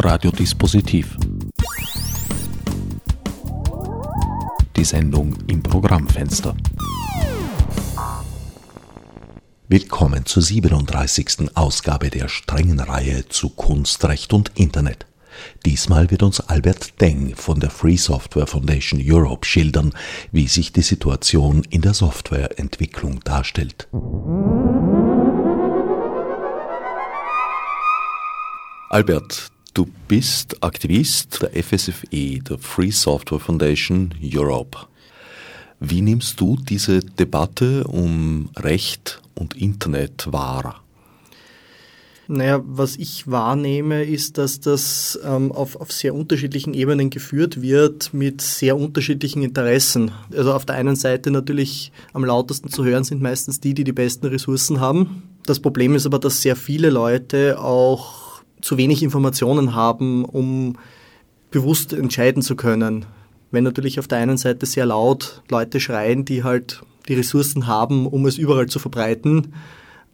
[0.00, 1.16] Radiodispositiv.
[4.76, 6.54] Die Sendung im Programmfenster.
[9.66, 11.56] Willkommen zur 37.
[11.56, 15.06] Ausgabe der strengen Reihe zu Kunstrecht und Internet.
[15.66, 19.92] Diesmal wird uns Albert Deng von der Free Software Foundation Europe schildern,
[20.30, 23.88] wie sich die Situation in der Softwareentwicklung darstellt.
[28.90, 34.76] Albert, du bist Aktivist der FSFE, der Free Software Foundation Europe.
[35.78, 40.82] Wie nimmst du diese Debatte um Recht und Internet wahr?
[42.26, 48.12] Naja, was ich wahrnehme, ist, dass das ähm, auf, auf sehr unterschiedlichen Ebenen geführt wird
[48.12, 50.10] mit sehr unterschiedlichen Interessen.
[50.36, 53.92] Also auf der einen Seite natürlich am lautesten zu hören sind meistens die, die die
[53.92, 55.22] besten Ressourcen haben.
[55.46, 58.27] Das Problem ist aber, dass sehr viele Leute auch
[58.60, 60.76] zu wenig Informationen haben, um
[61.50, 63.06] bewusst entscheiden zu können.
[63.50, 68.06] Wenn natürlich auf der einen Seite sehr laut Leute schreien, die halt die Ressourcen haben,
[68.06, 69.54] um es überall zu verbreiten,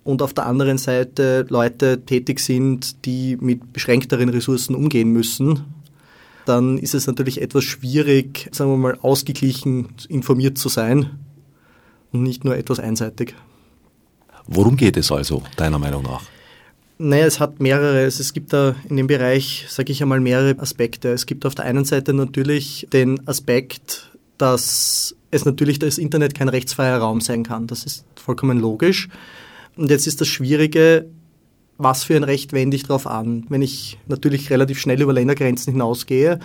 [0.04, 5.64] und auf der anderen Seite Leute tätig sind, die mit beschränkteren Ressourcen umgehen müssen,
[6.44, 11.18] dann ist es natürlich etwas schwierig, sagen wir mal, ausgeglichen informiert zu sein
[12.12, 13.34] und nicht nur etwas einseitig.
[14.46, 16.22] Worum geht es also, deiner Meinung nach?
[16.98, 18.04] Naja, es hat mehrere.
[18.04, 21.10] Es gibt da in dem Bereich, sage ich einmal, mehrere Aspekte.
[21.10, 26.48] Es gibt auf der einen Seite natürlich den Aspekt, dass es natürlich das Internet kein
[26.48, 27.66] rechtsfreier Raum sein kann.
[27.66, 29.08] Das ist vollkommen logisch.
[29.76, 31.06] Und jetzt ist das Schwierige,
[31.78, 33.44] was für ein Recht wende ich darauf an?
[33.48, 36.38] Wenn ich natürlich relativ schnell über Ländergrenzen hinausgehe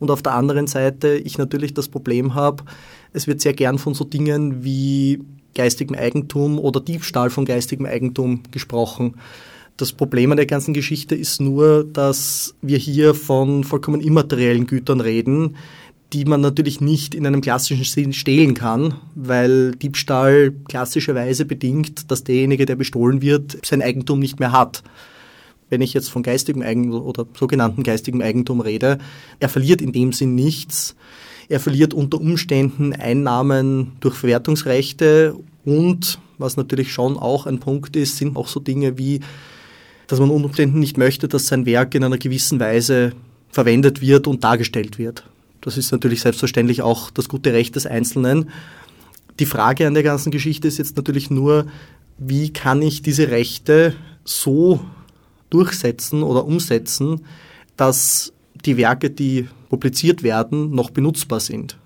[0.00, 2.64] und auf der anderen Seite ich natürlich das Problem habe,
[3.12, 5.20] es wird sehr gern von so Dingen wie
[5.54, 9.14] geistigem Eigentum oder Diebstahl von geistigem Eigentum gesprochen.
[9.76, 15.00] Das Problem an der ganzen Geschichte ist nur, dass wir hier von vollkommen immateriellen Gütern
[15.00, 15.56] reden,
[16.12, 22.22] die man natürlich nicht in einem klassischen Sinn stehlen kann, weil Diebstahl klassischerweise bedingt, dass
[22.22, 24.82] derjenige, der bestohlen wird, sein Eigentum nicht mehr hat.
[25.70, 28.98] Wenn ich jetzt von geistigem Eigentum oder sogenannten geistigem Eigentum rede,
[29.40, 30.94] er verliert in dem Sinn nichts.
[31.48, 38.18] Er verliert unter Umständen Einnahmen durch Verwertungsrechte und, was natürlich schon auch ein Punkt ist,
[38.18, 39.20] sind auch so Dinge wie,
[40.12, 43.14] dass man unter Umständen nicht möchte, dass sein Werk in einer gewissen Weise
[43.48, 45.24] verwendet wird und dargestellt wird.
[45.62, 48.50] Das ist natürlich selbstverständlich auch das gute Recht des Einzelnen.
[49.38, 51.64] Die Frage an der ganzen Geschichte ist jetzt natürlich nur,
[52.18, 54.80] wie kann ich diese Rechte so
[55.48, 57.22] durchsetzen oder umsetzen,
[57.78, 58.34] dass
[58.66, 61.78] die Werke, die publiziert werden, noch benutzbar sind.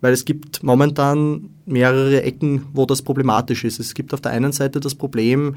[0.00, 3.80] Weil es gibt momentan mehrere Ecken, wo das problematisch ist.
[3.80, 5.56] Es gibt auf der einen Seite das Problem,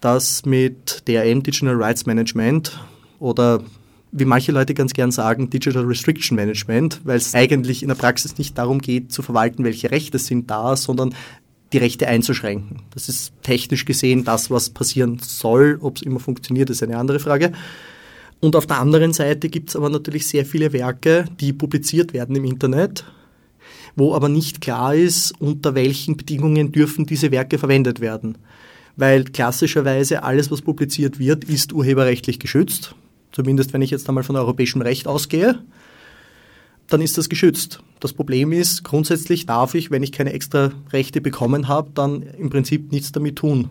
[0.00, 2.78] dass mit DRM Digital Rights Management
[3.18, 3.62] oder
[4.10, 8.38] wie manche Leute ganz gern sagen, Digital Restriction Management, weil es eigentlich in der Praxis
[8.38, 11.14] nicht darum geht, zu verwalten, welche Rechte sind da, sondern
[11.72, 12.80] die Rechte einzuschränken.
[12.94, 15.78] Das ist technisch gesehen das, was passieren soll.
[15.82, 17.52] Ob es immer funktioniert, ist eine andere Frage.
[18.40, 22.36] Und auf der anderen Seite gibt es aber natürlich sehr viele Werke, die publiziert werden
[22.36, 23.04] im Internet,
[23.96, 28.38] wo aber nicht klar ist, unter welchen Bedingungen dürfen diese Werke verwendet werden.
[28.98, 32.96] Weil klassischerweise alles, was publiziert wird, ist urheberrechtlich geschützt.
[33.30, 35.60] Zumindest wenn ich jetzt einmal von europäischem Recht ausgehe,
[36.88, 37.80] dann ist das geschützt.
[38.00, 42.50] Das Problem ist, grundsätzlich darf ich, wenn ich keine extra Rechte bekommen habe, dann im
[42.50, 43.68] Prinzip nichts damit tun.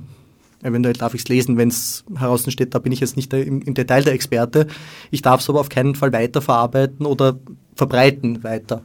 [0.64, 3.62] Eventuell darf ich es lesen, wenn es heraus steht, da bin ich jetzt nicht im,
[3.62, 4.68] im Detail der Experte.
[5.12, 7.38] Ich darf es aber auf keinen Fall weiterverarbeiten oder
[7.76, 8.82] verbreiten weiter.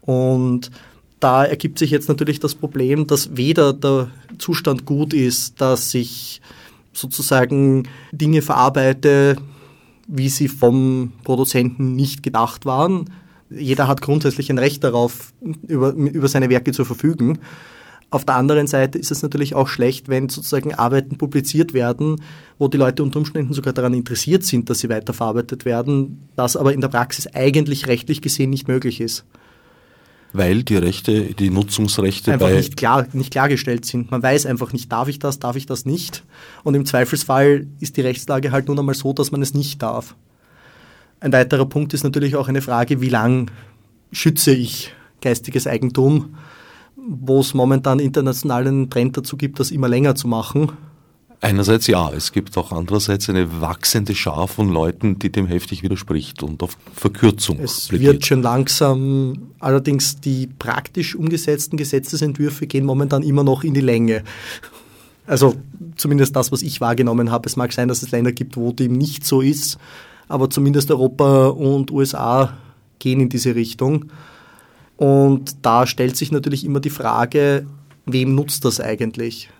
[0.00, 0.72] Und
[1.20, 6.40] da ergibt sich jetzt natürlich das Problem, dass weder der Zustand gut ist, dass ich
[6.92, 9.36] sozusagen Dinge verarbeite,
[10.06, 13.10] wie sie vom Produzenten nicht gedacht waren.
[13.50, 15.32] Jeder hat grundsätzlich ein Recht darauf,
[15.66, 17.38] über, über seine Werke zu verfügen.
[18.10, 22.22] Auf der anderen Seite ist es natürlich auch schlecht, wenn sozusagen Arbeiten publiziert werden,
[22.58, 26.72] wo die Leute unter Umständen sogar daran interessiert sind, dass sie weiterverarbeitet werden, das aber
[26.72, 29.26] in der Praxis eigentlich rechtlich gesehen nicht möglich ist
[30.32, 34.10] weil die Rechte, die Nutzungsrechte einfach nicht, klar, nicht klargestellt sind.
[34.10, 36.24] Man weiß einfach nicht, darf ich das, darf ich das nicht.
[36.64, 40.14] Und im Zweifelsfall ist die Rechtslage halt nun einmal so, dass man es nicht darf.
[41.20, 43.50] Ein weiterer Punkt ist natürlich auch eine Frage, wie lang
[44.12, 46.36] schütze ich geistiges Eigentum,
[46.96, 50.72] wo es momentan internationalen Trend dazu gibt, das immer länger zu machen.
[51.40, 56.42] Einerseits ja, es gibt auch andererseits eine wachsende Schar von Leuten, die dem heftig widerspricht
[56.42, 58.14] und auf Verkürzung Es plädiert.
[58.14, 64.24] wird schon langsam, allerdings die praktisch umgesetzten Gesetzesentwürfe gehen momentan immer noch in die Länge.
[65.28, 65.54] Also
[65.96, 67.46] zumindest das, was ich wahrgenommen habe.
[67.46, 69.78] Es mag sein, dass es Länder gibt, wo dem nicht so ist,
[70.26, 72.58] aber zumindest Europa und USA
[72.98, 74.06] gehen in diese Richtung.
[74.96, 77.64] Und da stellt sich natürlich immer die Frage,
[78.06, 79.50] wem nutzt das eigentlich?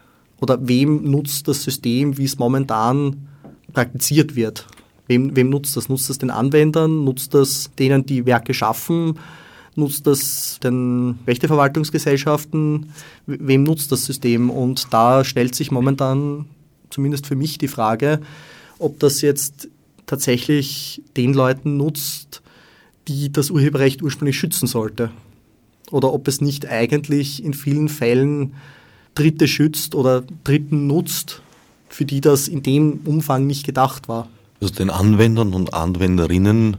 [0.41, 3.29] Oder wem nutzt das System, wie es momentan
[3.73, 4.67] praktiziert wird?
[5.07, 5.89] Wem, wem nutzt das?
[5.89, 7.05] Nutzt das den Anwendern?
[7.05, 9.19] Nutzt das denen, die Werke schaffen?
[9.75, 12.93] Nutzt das den Rechteverwaltungsgesellschaften?
[13.27, 14.51] Wem nutzt das System?
[14.51, 16.47] Und da stellt sich momentan
[16.91, 18.21] zumindest für mich die Frage,
[18.79, 19.69] ob das jetzt
[20.07, 22.43] tatsächlich den Leuten nutzt,
[23.09, 25.11] die das Urheberrecht ursprünglich schützen sollte.
[25.91, 28.55] Oder ob es nicht eigentlich in vielen Fällen
[29.19, 31.43] Dritte schützt oder Dritten nutzt,
[31.89, 34.29] für die das in dem Umfang nicht gedacht war.
[34.61, 36.77] Also den Anwendern und Anwenderinnen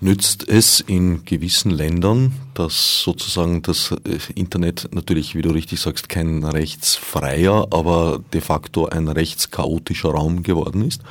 [0.00, 6.08] nützt es in gewissen Ländern, dass sozusagen das äh, Internet natürlich, wie du richtig sagst,
[6.08, 11.02] kein rechtsfreier, aber de facto ein rechtschaotischer Raum geworden ist.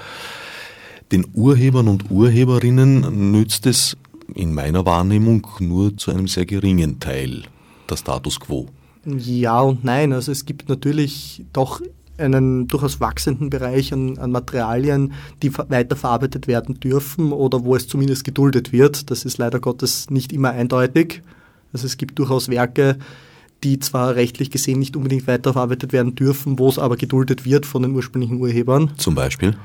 [1.12, 3.96] Den Urhebern und Urheberinnen nützt es
[4.36, 7.44] in meiner Wahrnehmung nur zu einem sehr geringen Teil
[7.90, 8.68] der Status quo.
[9.06, 10.14] Ja und nein.
[10.14, 11.82] Also es gibt natürlich doch
[12.18, 18.24] einen durchaus wachsenden Bereich an, an, Materialien, die weiterverarbeitet werden dürfen oder wo es zumindest
[18.24, 19.10] geduldet wird.
[19.10, 21.22] Das ist leider Gottes nicht immer eindeutig.
[21.72, 22.98] Also es gibt durchaus Werke,
[23.64, 27.84] die zwar rechtlich gesehen nicht unbedingt weiterverarbeitet werden dürfen, wo es aber geduldet wird von
[27.84, 28.92] den ursprünglichen Urhebern.
[28.98, 29.56] Zum Beispiel?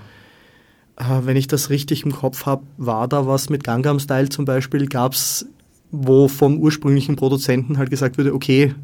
[0.96, 4.44] Äh, wenn ich das richtig im Kopf habe, war da was mit Gangnam Style zum
[4.44, 5.46] Beispiel, gab es,
[5.90, 8.74] wo vom ursprünglichen Produzenten halt gesagt wurde, okay,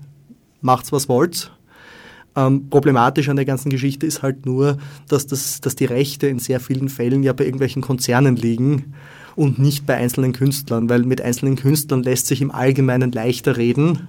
[0.60, 1.52] macht's was wollt.
[2.36, 4.78] Ähm, problematisch an der ganzen Geschichte ist halt nur,
[5.08, 8.94] dass, das, dass die Rechte in sehr vielen Fällen ja bei irgendwelchen Konzernen liegen
[9.34, 14.06] und nicht bei einzelnen Künstlern, weil mit einzelnen Künstlern lässt sich im Allgemeinen leichter reden,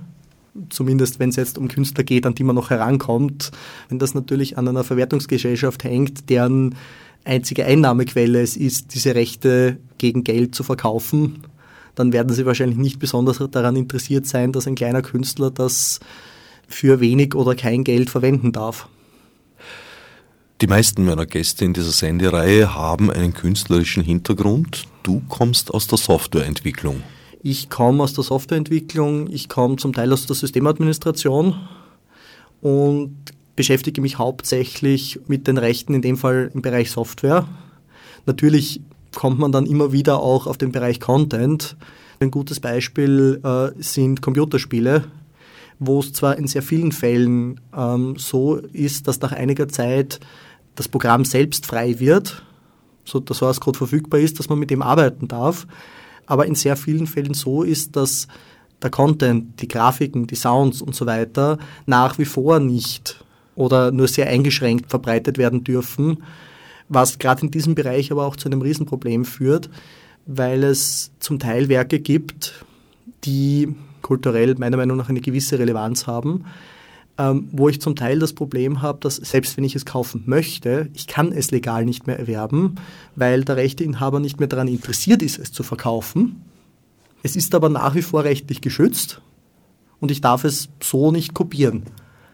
[0.69, 3.51] zumindest wenn es jetzt um Künstler geht, an die man noch herankommt.
[3.89, 6.75] Wenn das natürlich an einer Verwertungsgesellschaft hängt, deren
[7.23, 11.43] einzige Einnahmequelle es ist, diese Rechte gegen Geld zu verkaufen,
[11.95, 15.99] dann werden sie wahrscheinlich nicht besonders daran interessiert sein, dass ein kleiner Künstler das
[16.73, 18.87] für wenig oder kein Geld verwenden darf.
[20.61, 24.83] Die meisten meiner Gäste in dieser Sendereihe haben einen künstlerischen Hintergrund.
[25.01, 27.01] Du kommst aus der Softwareentwicklung.
[27.41, 31.55] Ich komme aus der Softwareentwicklung, ich komme zum Teil aus der Systemadministration
[32.61, 33.15] und
[33.55, 37.47] beschäftige mich hauptsächlich mit den Rechten, in dem Fall im Bereich Software.
[38.27, 38.81] Natürlich
[39.15, 41.75] kommt man dann immer wieder auch auf den Bereich Content.
[42.19, 45.05] Ein gutes Beispiel äh, sind Computerspiele
[45.83, 50.19] wo es zwar in sehr vielen Fällen ähm, so ist, dass nach einiger Zeit
[50.75, 52.45] das Programm selbst frei wird,
[53.03, 55.65] so der Source Code verfügbar ist, dass man mit dem arbeiten darf,
[56.27, 58.27] aber in sehr vielen Fällen so ist, dass
[58.83, 61.57] der Content, die Grafiken, die Sounds und so weiter
[61.87, 63.25] nach wie vor nicht
[63.55, 66.23] oder nur sehr eingeschränkt verbreitet werden dürfen,
[66.89, 69.67] was gerade in diesem Bereich aber auch zu einem Riesenproblem führt,
[70.27, 72.65] weil es zum Teil Werke gibt,
[73.23, 76.45] die kulturell meiner Meinung nach eine gewisse Relevanz haben,
[77.17, 80.89] ähm, wo ich zum Teil das Problem habe, dass selbst wenn ich es kaufen möchte,
[80.93, 82.75] ich kann es legal nicht mehr erwerben,
[83.15, 86.43] weil der Rechteinhaber nicht mehr daran interessiert ist, es zu verkaufen.
[87.23, 89.21] Es ist aber nach wie vor rechtlich geschützt
[89.99, 91.83] und ich darf es so nicht kopieren.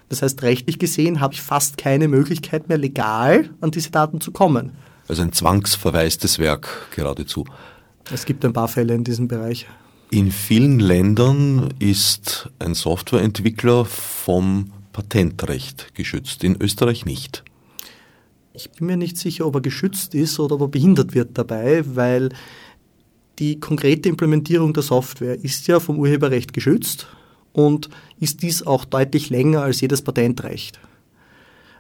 [0.10, 4.32] Das heißt, rechtlich gesehen habe ich fast keine Möglichkeit mehr, legal an diese Daten zu
[4.32, 4.72] kommen.
[5.08, 7.46] Also ein zwangsverwaistes Werk geradezu.
[8.12, 9.68] Es gibt ein paar Fälle in diesem Bereich.
[10.10, 17.44] In vielen Ländern ist ein Softwareentwickler vom Patentrecht geschützt, in Österreich nicht.
[18.54, 21.84] Ich bin mir nicht sicher, ob er geschützt ist oder ob er behindert wird dabei,
[21.86, 22.30] weil
[23.40, 27.08] die konkrete Implementierung der Software ist ja vom Urheberrecht geschützt
[27.52, 30.80] und ist dies auch deutlich länger als jedes Patentrecht.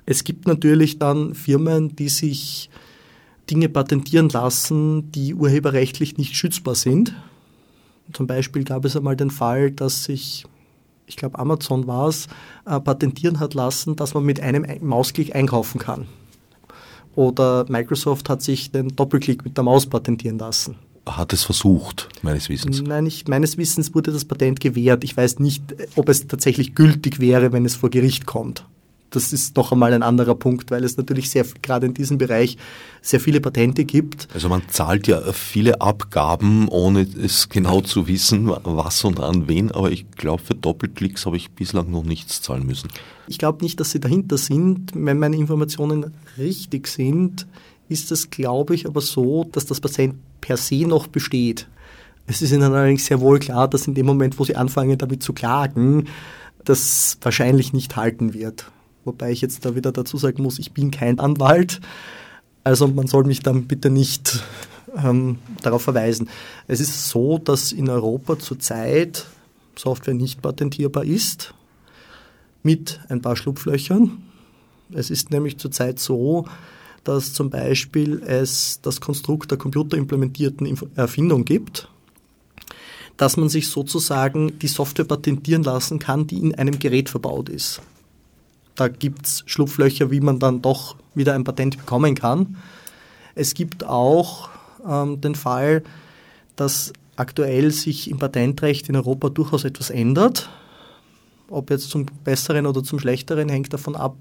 [0.05, 2.69] Es gibt natürlich dann Firmen, die sich
[3.49, 7.15] Dinge patentieren lassen, die urheberrechtlich nicht schützbar sind
[8.13, 10.45] zum Beispiel gab es einmal den Fall, dass sich,
[11.05, 12.27] ich glaube Amazon war es,
[12.65, 16.07] äh, patentieren hat lassen, dass man mit einem Mausklick einkaufen kann.
[17.15, 20.75] Oder Microsoft hat sich den Doppelklick mit der Maus patentieren lassen.
[21.07, 22.81] Hat es versucht, meines Wissens?
[22.81, 25.03] Nein, nicht, meines Wissens wurde das Patent gewährt.
[25.03, 25.63] Ich weiß nicht,
[25.95, 28.65] ob es tatsächlich gültig wäre, wenn es vor Gericht kommt
[29.09, 32.57] das ist noch einmal ein anderer Punkt, weil es natürlich sehr, gerade in diesem Bereich
[33.01, 34.27] sehr viele Patente gibt.
[34.33, 39.71] Also man zahlt ja viele Abgaben, ohne es genau zu wissen, was und an wen,
[39.71, 42.89] aber ich glaube, für Doppelklicks habe ich bislang noch nichts zahlen müssen.
[43.27, 44.91] Ich glaube nicht, dass sie dahinter sind.
[44.93, 47.47] Wenn meine Informationen richtig sind,
[47.89, 51.67] ist es, glaube ich, aber so, dass das Patent per se noch besteht.
[52.25, 55.23] Es ist ihnen allerdings sehr wohl klar, dass in dem Moment, wo sie anfangen, damit
[55.23, 56.07] zu klagen,
[56.65, 58.69] das wahrscheinlich nicht halten wird.
[59.07, 61.79] Wobei ich jetzt da wieder dazu sagen muss, ich bin kein Anwalt.
[62.65, 64.43] Also man soll mich dann bitte nicht
[65.01, 66.29] ähm, darauf verweisen.
[66.67, 69.25] Es ist so, dass in Europa zurzeit
[69.77, 71.53] Software nicht patentierbar ist,
[72.63, 74.23] mit ein paar Schlupflöchern.
[74.91, 76.45] Es ist nämlich zurzeit so,
[77.05, 81.87] dass zum Beispiel es das Konstrukt der computerimplementierten Erfindung gibt,
[83.15, 87.81] dass man sich sozusagen die Software patentieren lassen kann, die in einem Gerät verbaut ist.
[88.77, 92.55] Da gibt es Schlupflöcher, wie man dann doch wieder ein Patent bekommen kann.
[93.35, 94.49] Es gibt auch
[94.87, 95.83] ähm, den Fall,
[96.55, 100.49] dass aktuell sich im Patentrecht in Europa durchaus etwas ändert.
[101.49, 104.15] Ob jetzt zum Besseren oder zum Schlechteren, hängt davon ab,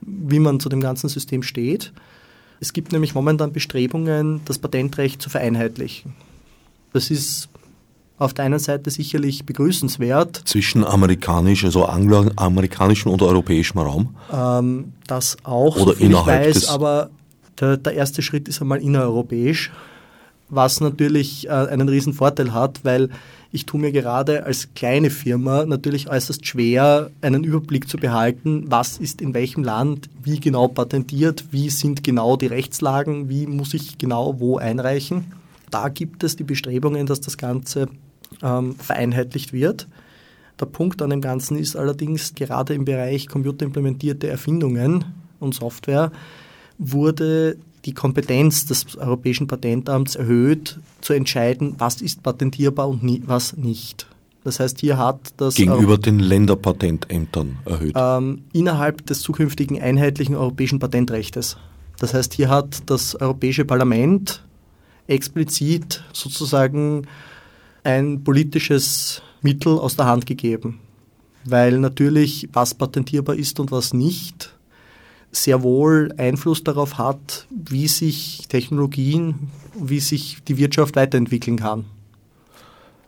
[0.00, 1.92] wie man zu dem ganzen System steht.
[2.60, 6.14] Es gibt nämlich momentan Bestrebungen, das Patentrecht zu vereinheitlichen.
[6.92, 7.48] Das ist
[8.18, 10.42] auf der einen Seite sicherlich begrüßenswert.
[10.44, 14.14] Zwischen amerikanisch, also angloamerikanischem und europäischem Raum?
[14.32, 17.10] Ähm, das auch, Oder innerhalb ich weiß, aber
[17.60, 19.72] der, der, erste Schritt ist einmal innereuropäisch,
[20.48, 23.10] was natürlich äh, einen riesen Vorteil hat, weil
[23.50, 28.98] ich tue mir gerade als kleine Firma natürlich äußerst schwer, einen Überblick zu behalten, was
[28.98, 33.98] ist in welchem Land wie genau patentiert, wie sind genau die Rechtslagen, wie muss ich
[33.98, 35.32] genau wo einreichen.
[35.74, 37.88] Da gibt es die Bestrebungen, dass das Ganze
[38.42, 39.88] ähm, vereinheitlicht wird.
[40.60, 45.04] Der Punkt an dem Ganzen ist allerdings gerade im Bereich computerimplementierte Erfindungen
[45.40, 46.12] und Software
[46.78, 53.56] wurde die Kompetenz des Europäischen Patentamts erhöht, zu entscheiden, was ist patentierbar und nie, was
[53.56, 54.06] nicht.
[54.44, 55.56] Das heißt, hier hat das.
[55.56, 57.94] Gegenüber den Länderpatentämtern erhöht.
[57.96, 61.56] Ähm, innerhalb des zukünftigen einheitlichen europäischen Patentrechtes.
[61.98, 64.44] Das heißt, hier hat das Europäische Parlament
[65.06, 67.06] explizit sozusagen
[67.82, 70.80] ein politisches Mittel aus der Hand gegeben.
[71.44, 74.54] Weil natürlich, was patentierbar ist und was nicht,
[75.30, 81.84] sehr wohl Einfluss darauf hat, wie sich Technologien, wie sich die Wirtschaft weiterentwickeln kann.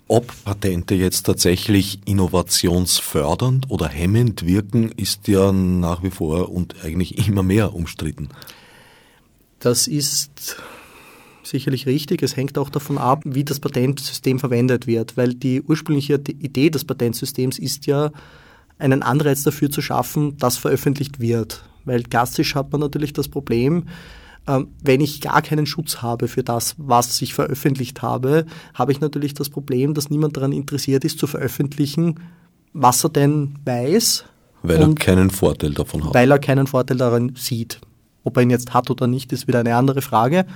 [0.08, 7.26] Ob Patente jetzt tatsächlich innovationsfördernd oder hemmend wirken, ist ja nach wie vor und eigentlich
[7.26, 8.28] immer mehr umstritten.
[9.58, 10.56] Das ist
[11.46, 12.22] sicherlich richtig.
[12.22, 16.84] Es hängt auch davon ab, wie das Patentsystem verwendet wird, weil die ursprüngliche Idee des
[16.84, 18.10] Patentsystems ist ja,
[18.78, 21.64] einen Anreiz dafür zu schaffen, dass veröffentlicht wird.
[21.84, 23.84] Weil klassisch hat man natürlich das Problem,
[24.46, 29.00] ähm, wenn ich gar keinen Schutz habe für das, was ich veröffentlicht habe, habe ich
[29.00, 32.20] natürlich das Problem, dass niemand daran interessiert ist, zu veröffentlichen,
[32.72, 34.24] was er denn weiß.
[34.62, 36.14] Weil er keinen Vorteil davon hat.
[36.14, 37.80] Weil er keinen Vorteil daran sieht.
[38.24, 40.46] Ob er ihn jetzt hat oder nicht, ist wieder eine andere Frage.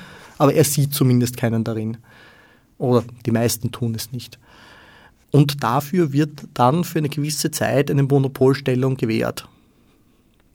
[0.40, 1.98] Aber er sieht zumindest keinen darin.
[2.78, 4.38] Oder die meisten tun es nicht.
[5.30, 9.46] Und dafür wird dann für eine gewisse Zeit eine Monopolstellung gewährt.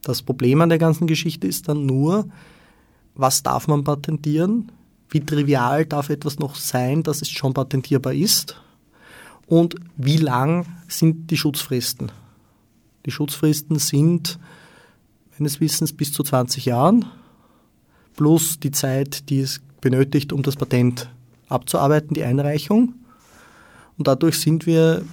[0.01, 2.27] Das Problem an der ganzen Geschichte ist dann nur,
[3.13, 4.71] was darf man patentieren?
[5.07, 8.59] Wie trivial darf etwas noch sein, dass es schon patentierbar ist?
[9.45, 12.11] Und wie lang sind die Schutzfristen?
[13.05, 14.39] Die Schutzfristen sind
[15.37, 17.05] meines Wissens bis zu 20 Jahren
[18.15, 21.07] plus die Zeit, die es benötigt, um das Patent
[21.47, 22.95] abzuarbeiten, die Einreichung.
[23.99, 25.03] Und dadurch sind wir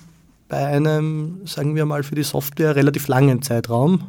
[0.49, 4.03] bei einem, sagen wir mal, für die Software relativ langen Zeitraum,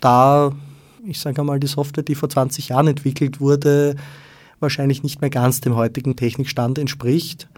[0.00, 0.52] da,
[1.04, 3.96] ich sage mal, die Software, die vor 20 Jahren entwickelt wurde,
[4.60, 7.48] wahrscheinlich nicht mehr ganz dem heutigen Technikstand entspricht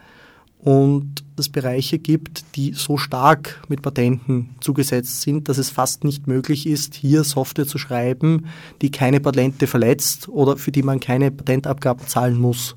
[0.63, 6.29] und es Bereiche gibt, die so stark mit Patenten zugesetzt sind, dass es fast nicht
[6.29, 8.47] möglich ist, hier Software zu schreiben,
[8.81, 12.77] die keine Patente verletzt oder für die man keine Patentabgaben zahlen muss.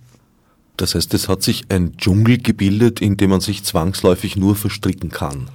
[0.77, 5.09] Das heißt, es hat sich ein Dschungel gebildet, in dem man sich zwangsläufig nur verstricken
[5.09, 5.49] kann.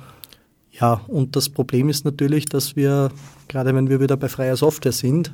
[0.71, 3.11] Ja, und das Problem ist natürlich, dass wir,
[3.49, 5.33] gerade wenn wir wieder bei freier Software sind,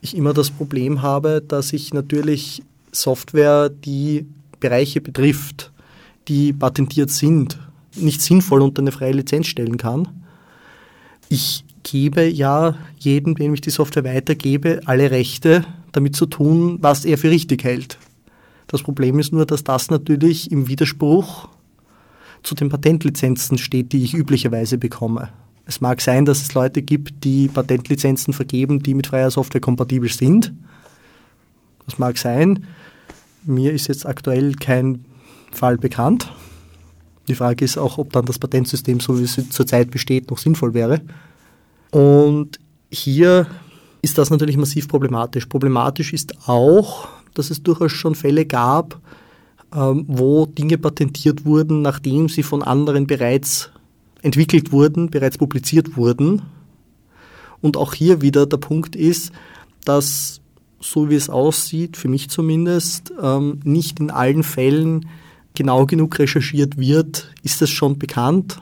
[0.00, 4.26] ich immer das Problem habe, dass ich natürlich Software, die
[4.60, 5.72] Bereiche betrifft,
[6.30, 7.58] die patentiert sind,
[7.96, 10.08] nicht sinnvoll unter eine freie Lizenz stellen kann.
[11.28, 17.04] Ich gebe ja jedem, dem ich die Software weitergebe, alle Rechte, damit zu tun, was
[17.04, 17.98] er für richtig hält.
[18.68, 21.48] Das Problem ist nur, dass das natürlich im Widerspruch
[22.44, 25.30] zu den Patentlizenzen steht, die ich üblicherweise bekomme.
[25.66, 30.08] Es mag sein, dass es Leute gibt, die Patentlizenzen vergeben, die mit freier Software kompatibel
[30.08, 30.52] sind.
[31.86, 32.66] Das mag sein.
[33.44, 35.04] Mir ist jetzt aktuell kein
[35.50, 36.32] Fall bekannt.
[37.28, 40.74] Die Frage ist auch, ob dann das Patentsystem, so wie es zurzeit besteht, noch sinnvoll
[40.74, 41.00] wäre.
[41.90, 42.58] Und
[42.90, 43.46] hier
[44.02, 45.46] ist das natürlich massiv problematisch.
[45.46, 49.00] Problematisch ist auch, dass es durchaus schon Fälle gab,
[49.74, 53.70] ähm, wo Dinge patentiert wurden, nachdem sie von anderen bereits
[54.22, 56.42] entwickelt wurden, bereits publiziert wurden.
[57.60, 59.32] Und auch hier wieder der Punkt ist,
[59.84, 60.40] dass
[60.80, 65.06] so wie es aussieht, für mich zumindest, ähm, nicht in allen Fällen
[65.54, 67.32] genau genug recherchiert wird.
[67.42, 68.60] Ist es schon bekannt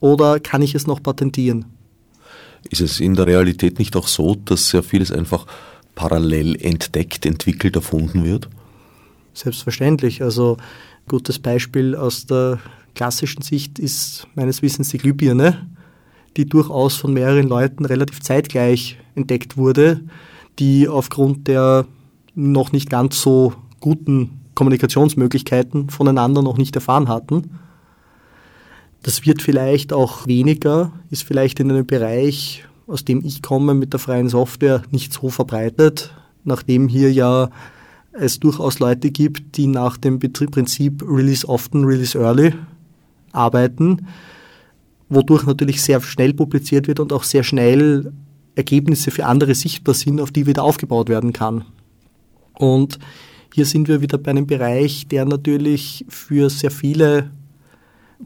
[0.00, 1.66] oder kann ich es noch patentieren?
[2.68, 5.46] Ist es in der Realität nicht auch so, dass sehr vieles einfach
[5.94, 8.48] parallel entdeckt, entwickelt, erfunden wird?
[9.32, 10.22] Selbstverständlich.
[10.22, 10.58] Also
[11.08, 12.58] gutes Beispiel aus der
[12.94, 15.66] klassischen Sicht ist meines Wissens die Glühbirne,
[16.36, 20.00] die durchaus von mehreren Leuten relativ zeitgleich entdeckt wurde,
[20.58, 21.86] die aufgrund der
[22.34, 27.58] noch nicht ganz so guten Kommunikationsmöglichkeiten voneinander noch nicht erfahren hatten.
[29.02, 33.92] Das wird vielleicht auch weniger, ist vielleicht in einem Bereich, aus dem ich komme, mit
[33.92, 36.14] der freien Software nicht so verbreitet,
[36.44, 37.50] nachdem hier ja
[38.12, 42.54] es durchaus Leute gibt, die nach dem Prinzip Release often, Release early
[43.32, 44.06] arbeiten,
[45.08, 48.12] wodurch natürlich sehr schnell publiziert wird und auch sehr schnell
[48.54, 51.64] Ergebnisse für andere sichtbar sind, auf die wieder aufgebaut werden kann.
[52.54, 52.98] Und
[53.54, 57.30] hier sind wir wieder bei einem Bereich, der natürlich für sehr viele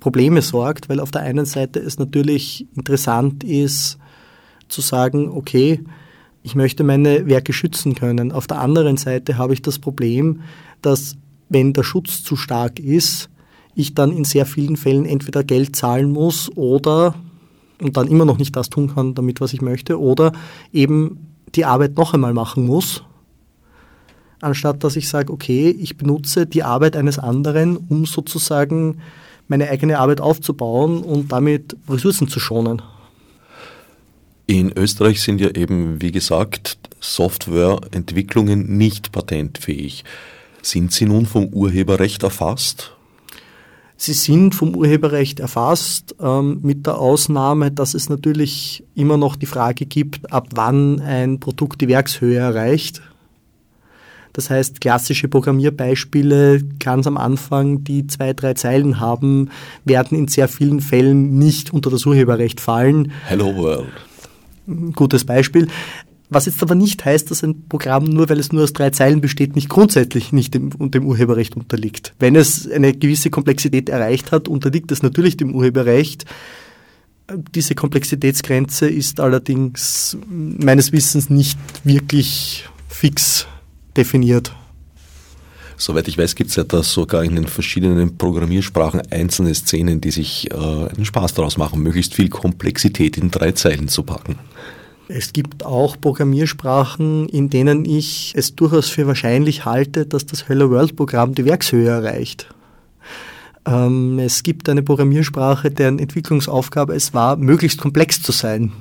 [0.00, 3.98] Probleme sorgt, weil auf der einen Seite es natürlich interessant ist
[4.68, 5.80] zu sagen, okay,
[6.42, 8.32] ich möchte meine Werke schützen können.
[8.32, 10.42] Auf der anderen Seite habe ich das Problem,
[10.82, 11.16] dass
[11.48, 13.30] wenn der Schutz zu stark ist,
[13.74, 17.14] ich dann in sehr vielen Fällen entweder Geld zahlen muss oder
[17.80, 20.32] und dann immer noch nicht das tun kann damit, was ich möchte, oder
[20.72, 23.02] eben die Arbeit noch einmal machen muss,
[24.44, 28.98] anstatt dass ich sage, okay, ich benutze die Arbeit eines anderen, um sozusagen
[29.48, 32.82] meine eigene Arbeit aufzubauen und damit Ressourcen zu schonen.
[34.46, 40.04] In Österreich sind ja eben, wie gesagt, Softwareentwicklungen nicht patentfähig.
[40.62, 42.92] Sind sie nun vom Urheberrecht erfasst?
[43.96, 49.46] Sie sind vom Urheberrecht erfasst, ähm, mit der Ausnahme, dass es natürlich immer noch die
[49.46, 53.02] Frage gibt, ab wann ein Produkt die Werkshöhe erreicht.
[54.34, 59.48] Das heißt, klassische Programmierbeispiele ganz am Anfang, die zwei, drei Zeilen haben,
[59.84, 63.12] werden in sehr vielen Fällen nicht unter das Urheberrecht fallen.
[63.26, 63.92] Hello World.
[64.94, 65.68] Gutes Beispiel.
[66.30, 69.20] Was jetzt aber nicht heißt, dass ein Programm, nur weil es nur aus drei Zeilen
[69.20, 72.12] besteht, nicht grundsätzlich nicht dem, dem Urheberrecht unterliegt.
[72.18, 76.24] Wenn es eine gewisse Komplexität erreicht hat, unterliegt es natürlich dem Urheberrecht.
[77.54, 83.46] Diese Komplexitätsgrenze ist allerdings meines Wissens nicht wirklich fix
[83.96, 84.54] definiert.
[85.76, 90.12] Soweit ich weiß, gibt es ja da sogar in den verschiedenen Programmiersprachen einzelne Szenen, die
[90.12, 94.38] sich äh, einen Spaß daraus machen, möglichst viel Komplexität in drei Zeilen zu packen.
[95.08, 100.70] Es gibt auch Programmiersprachen, in denen ich es durchaus für wahrscheinlich halte, dass das Hello
[100.70, 102.54] World Programm die Werkshöhe erreicht.
[103.66, 108.72] Ähm, es gibt eine Programmiersprache, deren Entwicklungsaufgabe es war, möglichst komplex zu sein.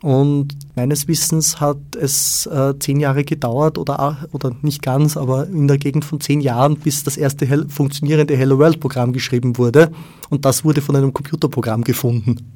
[0.00, 5.66] Und meines Wissens hat es äh, zehn Jahre gedauert oder, oder nicht ganz, aber in
[5.66, 9.90] der Gegend von zehn Jahren, bis das erste Hel funktionierende Hello World Programm geschrieben wurde.
[10.30, 12.36] Und das wurde von einem Computerprogramm gefunden.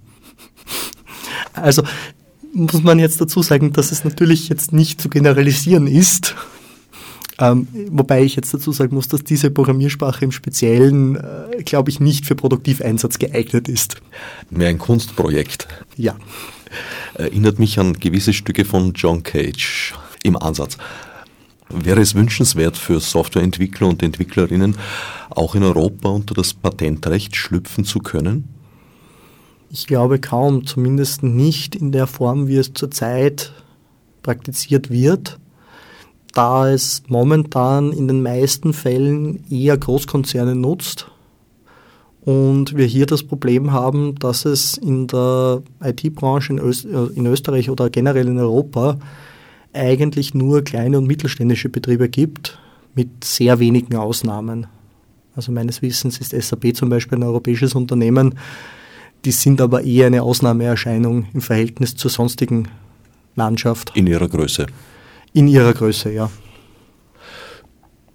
[1.54, 1.82] Also
[2.54, 6.34] muss man jetzt dazu sagen, dass es natürlich jetzt nicht zu generalisieren ist.
[7.38, 11.98] Ähm, wobei ich jetzt dazu sagen muss, dass diese Programmiersprache im Speziellen, äh, glaube ich,
[11.98, 13.96] nicht für Produktiveinsatz geeignet ist.
[14.50, 15.66] Mehr ein Kunstprojekt.
[15.96, 16.16] Ja.
[17.14, 20.78] Erinnert mich an gewisse Stücke von John Cage im Ansatz.
[21.68, 24.76] Wäre es wünschenswert für Softwareentwickler und Entwicklerinnen,
[25.30, 28.48] auch in Europa unter das Patentrecht schlüpfen zu können?
[29.70, 33.52] Ich glaube kaum, zumindest nicht in der Form, wie es zurzeit
[34.22, 35.38] praktiziert wird,
[36.34, 41.11] da es momentan in den meisten Fällen eher Großkonzerne nutzt
[42.24, 47.26] und wir hier das Problem haben, dass es in der IT-Branche in, Öst äh, in
[47.26, 48.98] Österreich oder generell in Europa
[49.72, 52.58] eigentlich nur kleine und mittelständische Betriebe gibt,
[52.94, 54.66] mit sehr wenigen Ausnahmen.
[55.34, 58.34] Also meines Wissens ist SAP zum Beispiel ein europäisches Unternehmen,
[59.24, 62.68] die sind aber eher eine Ausnahmeerscheinung im Verhältnis zur sonstigen
[63.34, 63.92] Landschaft.
[63.96, 64.66] In ihrer Größe.
[65.32, 66.30] In ihrer Größe, ja.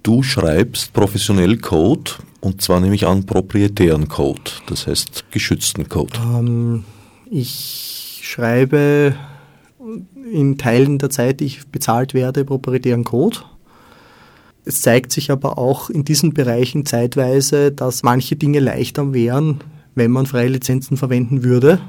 [0.08, 6.18] Du schreibst professionell Code und zwar nämlich an proprietären Code, das heißt geschützten Code.
[6.18, 6.84] Ähm,
[7.30, 9.14] ich schreibe
[10.32, 13.40] in Teilen der Zeit, die ich bezahlt werde, proprietären Code.
[14.64, 19.60] Es zeigt sich aber auch in diesen Bereichen zeitweise, dass manche Dinge leichter wären,
[19.94, 21.82] wenn man freie Lizenzen verwenden würde,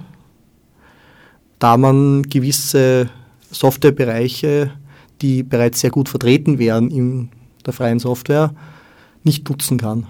[1.58, 3.10] da man gewisse
[3.50, 4.72] Softwarebereiche,
[5.22, 7.30] die bereits sehr gut vertreten wären in
[7.66, 8.54] der freien Software,
[9.24, 10.08] nicht nutzen kann.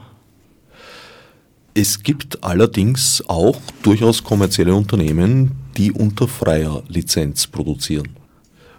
[1.73, 8.09] Es gibt allerdings auch durchaus kommerzielle Unternehmen, die unter freier Lizenz produzieren.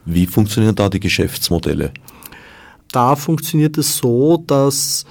[0.04, 1.92] Wie funktionieren da die Geschäftsmodelle?
[2.92, 5.04] Da funktioniert es so, dass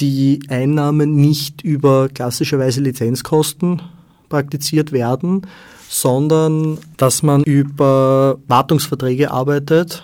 [0.00, 3.80] die Einnahmen nicht über klassischerweise Lizenzkosten
[4.28, 5.46] praktiziert werden,
[5.88, 10.02] sondern dass man über Wartungsverträge arbeitet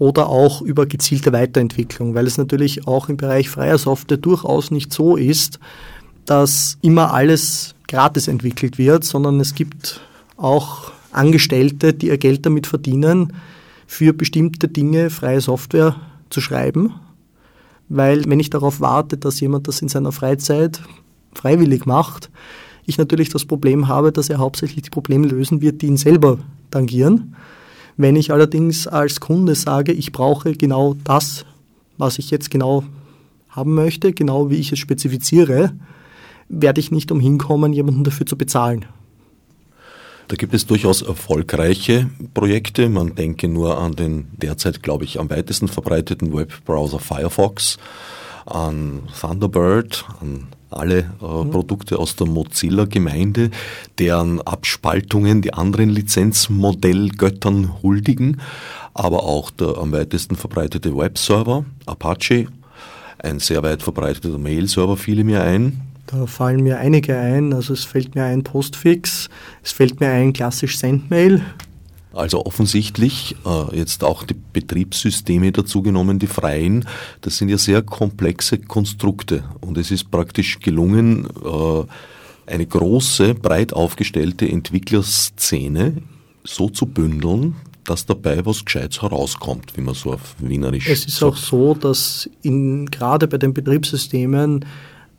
[0.00, 4.94] oder auch über gezielte Weiterentwicklung, weil es natürlich auch im Bereich freier Software durchaus nicht
[4.94, 5.60] so ist,
[6.24, 10.00] dass immer alles gratis entwickelt wird, sondern es gibt
[10.38, 13.34] auch Angestellte, die ihr Geld damit verdienen,
[13.86, 15.96] für bestimmte Dinge freie Software
[16.30, 16.94] zu schreiben.
[17.90, 20.80] Weil wenn ich darauf warte, dass jemand das in seiner Freizeit
[21.34, 22.30] freiwillig macht,
[22.86, 26.38] ich natürlich das Problem habe, dass er hauptsächlich die Probleme lösen wird, die ihn selber
[26.70, 27.36] tangieren.
[28.00, 31.44] Wenn ich allerdings als Kunde sage, ich brauche genau das,
[31.98, 32.82] was ich jetzt genau
[33.50, 35.74] haben möchte, genau wie ich es spezifiziere,
[36.48, 38.86] werde ich nicht umhin kommen, jemanden dafür zu bezahlen.
[40.28, 42.88] Da gibt es durchaus erfolgreiche Projekte.
[42.88, 47.76] Man denke nur an den derzeit, glaube ich, am weitesten verbreiteten Webbrowser Firefox,
[48.46, 51.50] an Thunderbird, an alle äh, mhm.
[51.50, 53.50] Produkte aus der Mozilla-Gemeinde,
[53.98, 58.40] deren Abspaltungen die anderen Lizenzmodellgöttern huldigen,
[58.94, 62.46] aber auch der am weitesten verbreitete Webserver, Apache,
[63.18, 67.52] ein sehr weit verbreiteter Mail-Server fiele mir ein, da fallen mir einige ein.
[67.52, 69.28] Also es fällt mir ein Postfix,
[69.62, 71.42] es fällt mir ein klassisch Sendmail.
[72.12, 76.86] Also offensichtlich äh, jetzt auch die Betriebssysteme dazugenommen, die freien,
[77.20, 81.84] das sind ja sehr komplexe Konstrukte und es ist praktisch gelungen, äh,
[82.52, 86.02] eine große, breit aufgestellte Entwicklerszene
[86.42, 90.98] so zu bündeln, dass dabei was Gescheites herauskommt, wie man so auf Wienerisch sagt.
[90.98, 91.32] Es ist sagt.
[91.32, 94.64] auch so, dass in, gerade bei den Betriebssystemen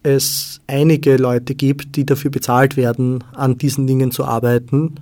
[0.04, 4.96] es einige Leute gibt, die dafür bezahlt werden, an diesen Dingen zu arbeiten.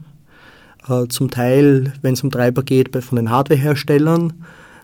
[0.90, 4.34] Äh, zum Teil, wenn es um Treiber geht, von den Hardwareherstellern,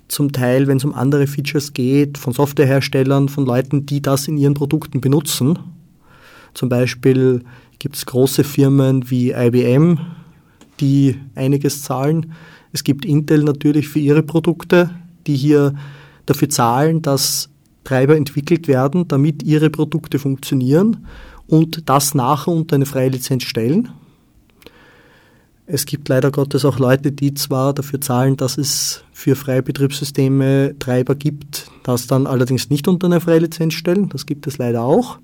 [0.08, 4.38] zum Teil, wenn es um andere Features geht, von Softwareherstellern, von Leuten, die das in
[4.38, 5.58] ihren Produkten benutzen.
[6.54, 7.44] Zum Beispiel
[7.80, 9.98] gibt es große Firmen wie IBM,
[10.80, 12.34] die einiges zahlen.
[12.72, 14.91] Es gibt Intel natürlich für ihre Produkte,
[15.26, 15.74] die hier
[16.28, 17.50] dafür zahlen, dass
[17.84, 21.06] Treiber entwickelt werden, damit ihre Produkte funktionieren
[21.48, 23.89] und das nachher unter eine freie Lizenz stellen.
[25.67, 30.75] Es gibt leider Gottes auch Leute, die zwar dafür zahlen, dass es für freie Betriebssysteme
[30.78, 34.10] Treiber gibt, das dann allerdings nicht unter eine freie Lizenz stellen.
[34.10, 35.17] Das gibt es leider auch.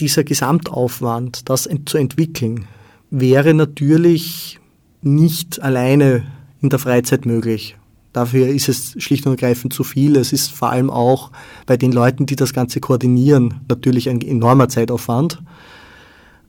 [0.00, 2.66] Dieser Gesamtaufwand, das zu entwickeln,
[3.10, 4.58] wäre natürlich
[5.00, 6.24] nicht alleine
[6.60, 7.76] in der Freizeit möglich.
[8.12, 10.16] Dafür ist es schlicht und ergreifend zu viel.
[10.16, 11.30] Es ist vor allem auch
[11.64, 15.40] bei den Leuten, die das Ganze koordinieren, natürlich ein enormer Zeitaufwand.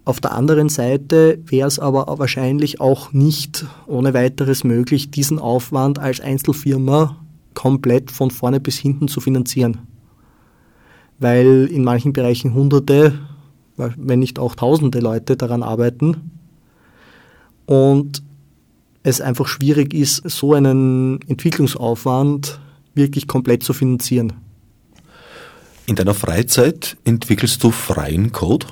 [0.03, 5.99] Auf der anderen Seite wäre es aber wahrscheinlich auch nicht ohne weiteres möglich, diesen Aufwand
[5.99, 7.17] als Einzelfirma
[7.53, 9.79] komplett von vorne bis hinten zu finanzieren.
[11.19, 13.19] Weil in manchen Bereichen Hunderte,
[13.77, 16.31] wenn nicht auch Tausende Leute daran arbeiten.
[17.67, 18.23] Und
[19.03, 22.59] es einfach schwierig ist, so einen Entwicklungsaufwand
[22.95, 24.33] wirklich komplett zu finanzieren.
[25.85, 28.67] In deiner Freizeit entwickelst du freien Code?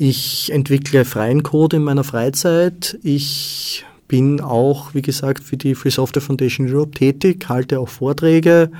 [0.00, 2.96] Ich entwickle freien Code in meiner Freizeit.
[3.02, 8.70] Ich bin auch, wie gesagt, für die Free Software Foundation Europe tätig, halte auch Vorträge,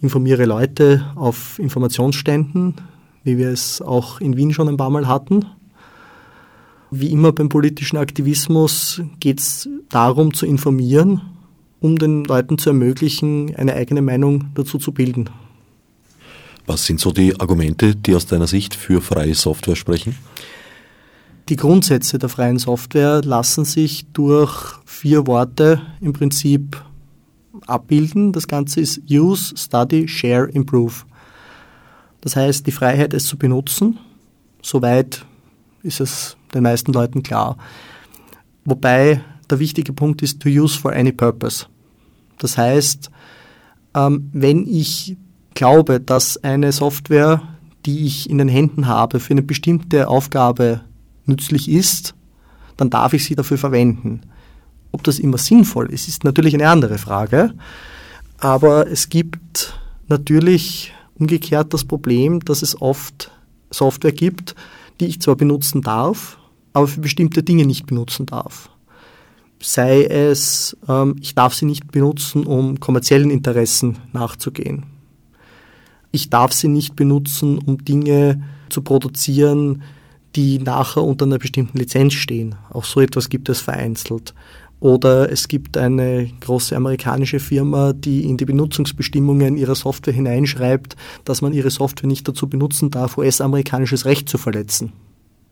[0.00, 2.76] informiere Leute auf Informationsständen,
[3.22, 5.44] wie wir es auch in Wien schon ein paar Mal hatten.
[6.90, 11.20] Wie immer beim politischen Aktivismus geht es darum zu informieren,
[11.80, 15.28] um den Leuten zu ermöglichen, eine eigene Meinung dazu zu bilden.
[16.70, 20.16] Was sind so die Argumente, die aus deiner Sicht für freie Software sprechen?
[21.48, 26.80] Die Grundsätze der freien Software lassen sich durch vier Worte im Prinzip
[27.66, 28.30] abbilden.
[28.32, 30.94] Das Ganze ist Use, Study, Share, Improve.
[32.20, 33.98] Das heißt, die Freiheit, es zu benutzen,
[34.62, 35.26] soweit
[35.82, 37.56] ist es den meisten Leuten klar.
[38.64, 41.66] Wobei der wichtige Punkt ist to use for any purpose.
[42.38, 43.10] Das heißt,
[43.96, 45.16] ähm, wenn ich
[45.60, 47.42] glaube, dass eine Software,
[47.84, 50.80] die ich in den Händen habe, für eine bestimmte Aufgabe
[51.26, 52.14] nützlich ist,
[52.78, 54.22] dann darf ich sie dafür verwenden.
[54.90, 57.52] Ob das immer sinnvoll ist, ist natürlich eine andere Frage.
[58.38, 63.30] Aber es gibt natürlich umgekehrt das Problem, dass es oft
[63.68, 64.54] Software gibt,
[64.98, 66.38] die ich zwar benutzen darf,
[66.72, 68.70] aber für bestimmte Dinge nicht benutzen darf.
[69.62, 74.99] Sei es, ähm, ich darf sie nicht benutzen, um kommerziellen Interessen nachzugehen.
[76.12, 79.82] Ich darf sie nicht benutzen, um Dinge zu produzieren,
[80.36, 82.54] die nachher unter einer bestimmten Lizenz stehen.
[82.70, 84.34] Auch so etwas gibt es vereinzelt.
[84.80, 91.42] Oder es gibt eine große amerikanische Firma, die in die Benutzungsbestimmungen ihrer Software hineinschreibt, dass
[91.42, 94.92] man ihre Software nicht dazu benutzen darf, US-amerikanisches Recht zu verletzen.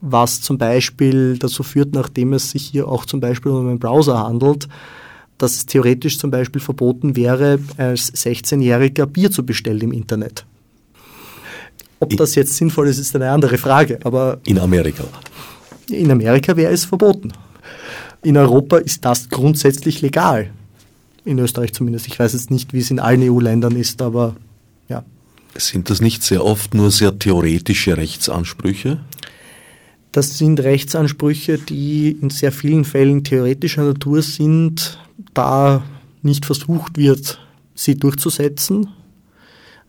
[0.01, 4.19] Was zum Beispiel dazu führt, nachdem es sich hier auch zum Beispiel um einen Browser
[4.19, 4.69] handelt,
[5.37, 10.47] dass es theoretisch zum Beispiel verboten wäre, als 16-Jähriger Bier zu bestellen im Internet.
[12.01, 13.99] Ob das jetzt sinnvoll ist, ist eine andere Frage.
[14.05, 15.05] Aber in Amerika.
[15.91, 17.33] In Amerika wäre es verboten.
[18.23, 20.51] In Europa ist das grundsätzlich legal.
[21.25, 22.07] In Österreich zumindest.
[22.07, 24.37] Ich weiß jetzt nicht, wie es in allen EU-Ländern ist, aber
[24.89, 25.05] ja.
[25.57, 29.01] Sind das nicht sehr oft nur sehr theoretische Rechtsansprüche?
[30.13, 34.99] Das sind Rechtsansprüche, die in sehr vielen Fällen theoretischer Natur sind,
[35.35, 35.83] da
[36.23, 37.39] nicht versucht wird,
[37.75, 38.89] sie durchzusetzen,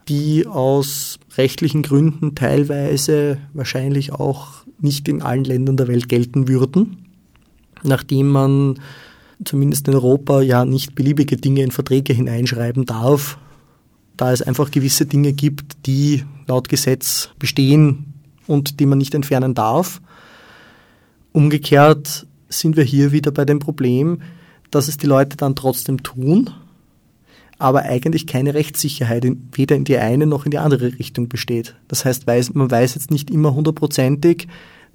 [0.07, 7.05] die aus rechtlichen Gründen teilweise wahrscheinlich auch nicht in allen Ländern der Welt gelten würden,
[7.81, 8.79] nachdem man
[9.43, 13.37] zumindest in Europa ja nicht beliebige Dinge in Verträge hineinschreiben darf,
[14.17, 18.13] da es einfach gewisse Dinge gibt, die laut Gesetz bestehen
[18.45, 20.01] und die man nicht entfernen darf.
[21.31, 24.21] Umgekehrt sind wir hier wieder bei dem Problem,
[24.71, 26.49] dass es die Leute dann trotzdem tun,
[27.59, 31.75] aber eigentlich keine Rechtssicherheit in, weder in die eine noch in die andere Richtung besteht.
[31.89, 34.47] Das heißt, weiß, man weiß jetzt nicht immer hundertprozentig,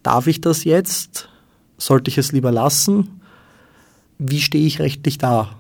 [0.03, 1.29] darf ich das jetzt?
[1.77, 3.21] Sollte ich es lieber lassen?
[4.19, 5.57] Wie stehe ich rechtlich da?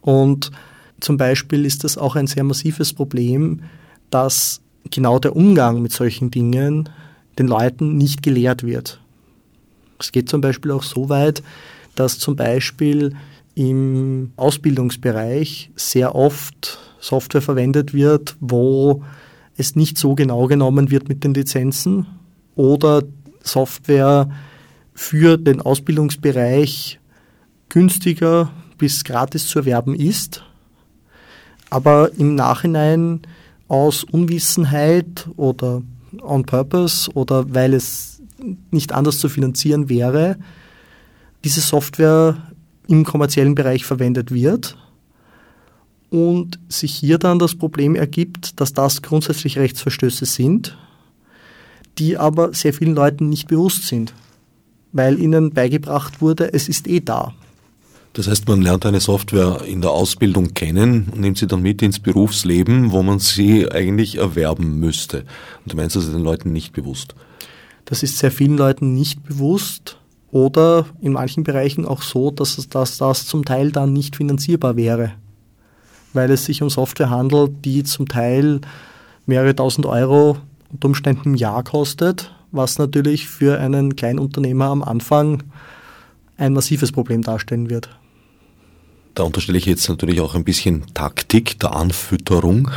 [0.00, 0.50] Und
[0.98, 3.62] zum Beispiel ist das auch ein sehr massives Problem,
[4.10, 4.60] dass
[4.90, 6.88] genau der Umgang mit solchen Dingen
[7.38, 9.00] den Leuten nicht gelehrt wird.
[10.00, 11.42] Es geht zum Beispiel auch so weit,
[11.94, 13.14] dass zum Beispiel
[13.54, 19.02] im Ausbildungsbereich sehr oft Software verwendet wird, wo
[19.56, 22.06] es nicht so genau genommen wird mit den Lizenzen
[22.54, 23.02] oder
[23.42, 24.28] Software
[24.94, 26.98] für den Ausbildungsbereich
[27.68, 30.42] günstiger bis gratis zu erwerben ist,
[31.70, 33.20] aber im Nachhinein
[33.68, 35.82] aus Unwissenheit oder
[36.22, 38.20] on purpose oder weil es
[38.70, 40.38] nicht anders zu finanzieren wäre,
[41.44, 42.49] diese Software
[42.90, 44.76] im kommerziellen Bereich verwendet wird
[46.10, 50.76] und sich hier dann das Problem ergibt, dass das grundsätzlich Rechtsverstöße sind,
[51.98, 54.12] die aber sehr vielen Leuten nicht bewusst sind,
[54.92, 57.32] weil ihnen beigebracht wurde, es ist eh da.
[58.14, 61.80] Das heißt, man lernt eine Software in der Ausbildung kennen und nimmt sie dann mit
[61.82, 65.20] ins Berufsleben, wo man sie eigentlich erwerben müsste.
[65.64, 67.14] Und du meinst, das ist den Leuten nicht bewusst?
[67.84, 69.99] Das ist sehr vielen Leuten nicht bewusst
[70.32, 74.76] oder in manchen Bereichen auch so, dass, es, dass das zum Teil dann nicht finanzierbar
[74.76, 75.12] wäre,
[76.12, 78.60] weil es sich um Software handelt, die zum Teil
[79.26, 80.38] mehrere tausend Euro
[80.72, 85.42] unter Umständen im Jahr kostet, was natürlich für einen Kleinunternehmer am Anfang
[86.36, 87.90] ein massives Problem darstellen wird.
[89.14, 92.70] Da unterstelle ich jetzt natürlich auch ein bisschen Taktik der Anfütterung,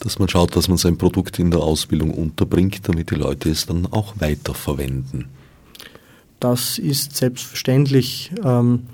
[0.00, 3.66] dass man schaut, dass man sein Produkt in der Ausbildung unterbringt, damit die Leute es
[3.66, 5.26] dann auch weiterverwenden.
[6.40, 8.30] Das ist selbstverständlich.
[8.44, 8.84] Ähm,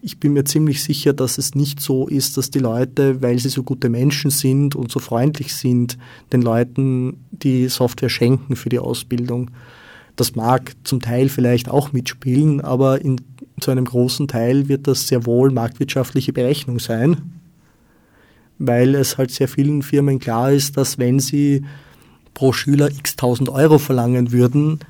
[0.00, 3.48] ich bin mir ziemlich sicher, dass es nicht so ist, dass die Leute, weil sie
[3.48, 5.98] so gute Menschen sind und so freundlich sind,
[6.32, 9.50] den Leuten die Software schenken für die Ausbildung.
[10.14, 13.20] Das mag zum Teil vielleicht auch mitspielen, aber in,
[13.60, 17.32] zu einem großen Teil wird das sehr wohl marktwirtschaftliche Berechnung sein,
[18.58, 21.64] weil es halt sehr vielen Firmen klar ist, dass wenn sie
[22.34, 24.80] pro Schüler x tausend Euro verlangen würden,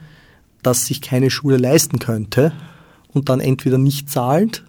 [0.62, 2.52] das sich keine Schule leisten könnte
[3.12, 4.64] und dann entweder nicht zahlt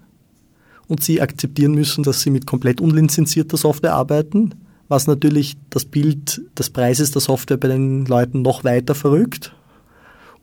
[0.88, 4.56] und sie akzeptieren müssen, dass sie mit komplett unlizenzierter Software arbeiten,
[4.88, 9.54] was natürlich das Bild des Preises der Software bei den Leuten noch weiter verrückt.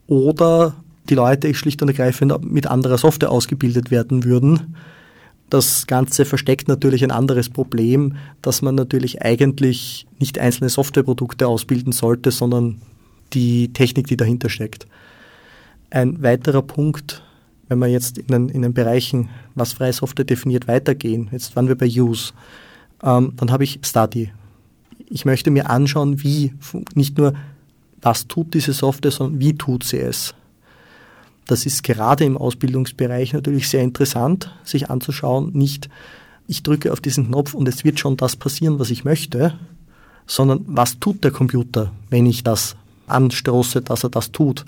[0.07, 0.75] Oder
[1.09, 4.75] die Leute schlicht und ergreifend mit anderer Software ausgebildet werden würden.
[5.49, 11.93] Das Ganze versteckt natürlich ein anderes Problem, dass man natürlich eigentlich nicht einzelne Softwareprodukte ausbilden
[11.93, 12.81] sollte, sondern
[13.33, 14.87] die Technik, die dahinter steckt.
[15.89, 17.23] Ein weiterer Punkt,
[17.69, 21.67] wenn wir jetzt in den, in den Bereichen, was freie Software definiert, weitergehen, jetzt waren
[21.67, 22.33] wir bei Use,
[23.03, 24.31] ähm, dann habe ich Study.
[25.09, 26.53] Ich möchte mir anschauen, wie,
[26.93, 27.33] nicht nur,
[28.01, 30.33] was tut diese Software, sondern wie tut sie es.
[31.45, 35.51] Das ist gerade im Ausbildungsbereich natürlich sehr interessant, sich anzuschauen.
[35.53, 35.89] Nicht,
[36.45, 39.57] ich drücke auf diesen Knopf und es wird schon das passieren, was ich möchte,
[40.25, 42.75] sondern was tut der Computer, wenn ich das
[43.07, 44.65] anstoße, dass er das tut.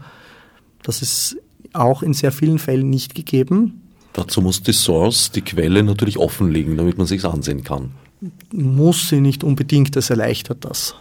[0.83, 1.37] Das ist
[1.73, 3.81] auch in sehr vielen Fällen nicht gegeben.
[4.13, 7.91] Dazu muss die Source, die Quelle natürlich offenlegen, damit man sich ansehen kann.
[8.51, 10.95] Muss sie nicht unbedingt, das erleichtert das.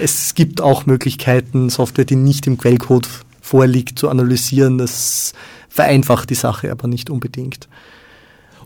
[0.00, 3.08] Es gibt auch Möglichkeiten, Software, die nicht im Quellcode
[3.40, 4.78] vorliegt, zu analysieren.
[4.78, 5.32] Das
[5.68, 7.68] vereinfacht die Sache aber nicht unbedingt.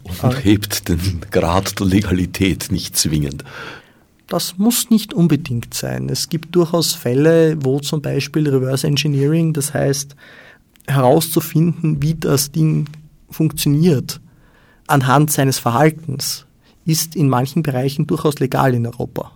[0.02, 3.44] und hebt den Grad der Legalität nicht zwingend.
[4.26, 6.08] Das muss nicht unbedingt sein.
[6.08, 10.16] Es gibt durchaus Fälle, wo zum Beispiel Reverse Engineering, das heißt
[10.86, 12.88] herauszufinden, wie das Ding
[13.30, 14.20] funktioniert,
[14.86, 16.46] anhand seines Verhaltens,
[16.84, 19.32] ist in manchen Bereichen durchaus legal in Europa.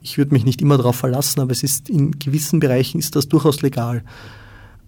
[0.00, 3.28] Ich würde mich nicht immer darauf verlassen, aber es ist in gewissen Bereichen ist das
[3.28, 4.02] durchaus legal.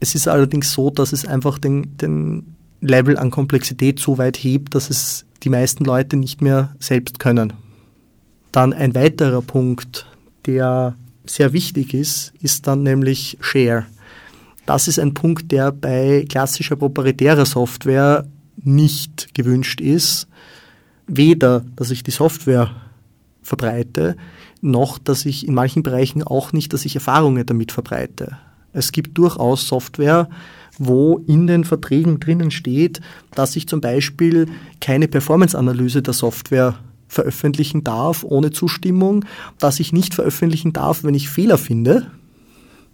[0.01, 4.75] Es ist allerdings so, dass es einfach den, den Level an Komplexität so weit hebt,
[4.75, 7.53] dass es die meisten Leute nicht mehr selbst können.
[8.53, 10.07] Dann ein weiterer Punkt,
[10.47, 13.87] der sehr wichtig ist, ist dann nämlich Share.
[14.67, 18.27] Das ist ein Punkt, der bei klassischer proprietärer Software
[18.63, 20.27] nicht gewünscht ist.
[21.07, 22.73] Weder, dass ich die Software
[23.43, 24.17] verbreite,
[24.61, 28.39] noch, dass ich in manchen Bereichen auch nicht, dass ich Erfahrungen damit verbreite.
[28.73, 30.29] Es gibt durchaus Software,
[30.79, 33.01] wo in den Verträgen drinnen steht,
[33.35, 34.47] dass ich zum Beispiel
[34.81, 36.75] keine Performance-Analyse der Software
[37.09, 39.25] veröffentlichen darf ohne Zustimmung,
[39.59, 42.11] dass ich nicht veröffentlichen darf, wenn ich Fehler finde.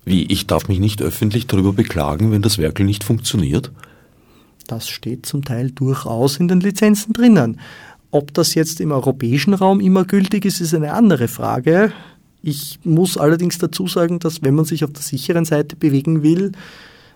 [0.04, 3.70] Wie, ich darf mich nicht öffentlich darüber beklagen, wenn das Werkel nicht funktioniert?
[4.66, 7.60] Das steht zum Teil durchaus in den Lizenzen drinnen.
[8.10, 11.92] Ob das jetzt im europäischen Raum immer gültig ist, ist eine andere Frage.
[12.42, 16.52] Ich muss allerdings dazu sagen, dass wenn man sich auf der sicheren Seite bewegen will,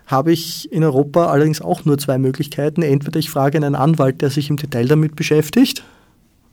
[0.05, 2.81] habe ich in Europa allerdings auch nur zwei Möglichkeiten.
[2.81, 5.83] Entweder ich frage einen Anwalt, der sich im Detail damit beschäftigt,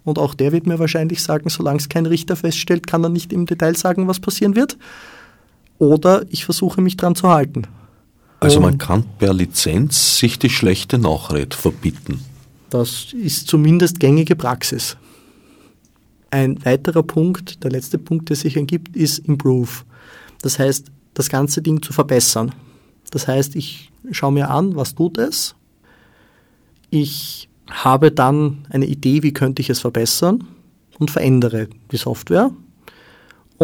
[0.04, 3.32] und auch der wird mir wahrscheinlich sagen, solange es kein Richter feststellt, kann er nicht
[3.32, 4.76] im Detail sagen, was passieren wird.
[5.78, 7.66] Oder ich versuche mich dran zu halten.
[8.40, 12.20] Also man kann per Lizenz sich die schlechte Nachrede verbieten.
[12.70, 14.96] Das ist zumindest gängige Praxis.
[16.30, 19.70] Ein weiterer Punkt, der letzte Punkt, der sich ergibt, ist Improve.
[20.42, 22.52] Das heißt, das ganze Ding zu verbessern.
[23.10, 25.54] Das heißt, ich schaue mir an, was tut es.
[26.90, 30.44] Ich habe dann eine Idee, wie könnte ich es verbessern
[30.98, 32.50] und verändere die Software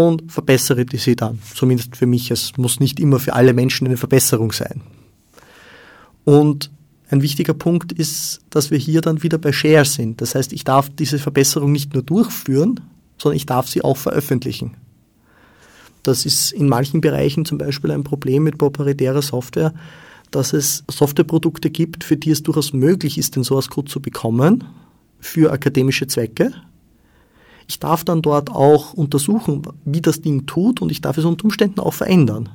[0.09, 1.39] und verbessere sie dann.
[1.55, 2.31] Zumindest für mich.
[2.31, 4.81] Es muss nicht immer für alle Menschen eine Verbesserung sein.
[6.25, 6.71] Und
[7.11, 10.21] ein wichtiger Punkt ist, dass wir hier dann wieder bei Share sind.
[10.21, 12.81] Das heißt, ich darf diese Verbesserung nicht nur durchführen,
[13.19, 14.77] sondern ich darf sie auch veröffentlichen.
[16.03, 19.75] Das ist in manchen Bereichen zum Beispiel ein Problem mit proprietärer Software,
[20.31, 24.65] dass es Softwareprodukte gibt, für die es durchaus möglich ist, den Source Code zu bekommen
[25.19, 26.53] für akademische Zwecke.
[27.71, 31.45] Ich darf dann dort auch untersuchen, wie das Ding tut und ich darf es unter
[31.45, 32.49] Umständen auch verändern.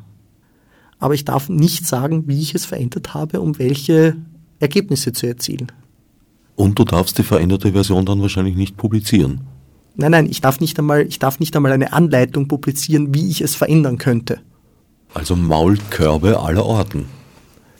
[0.99, 4.17] Aber ich darf nicht sagen, wie ich es verändert habe, um welche
[4.59, 5.71] Ergebnisse zu erzielen.
[6.57, 9.39] Und du darfst die veränderte Version dann wahrscheinlich nicht publizieren.
[9.95, 13.39] Nein, nein, ich darf nicht einmal, ich darf nicht einmal eine Anleitung publizieren, wie ich
[13.39, 14.41] es verändern könnte.
[15.13, 17.05] Also Maulkörbe aller Orten.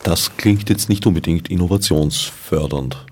[0.03, 3.05] Das klingt jetzt nicht unbedingt innovationsfördernd.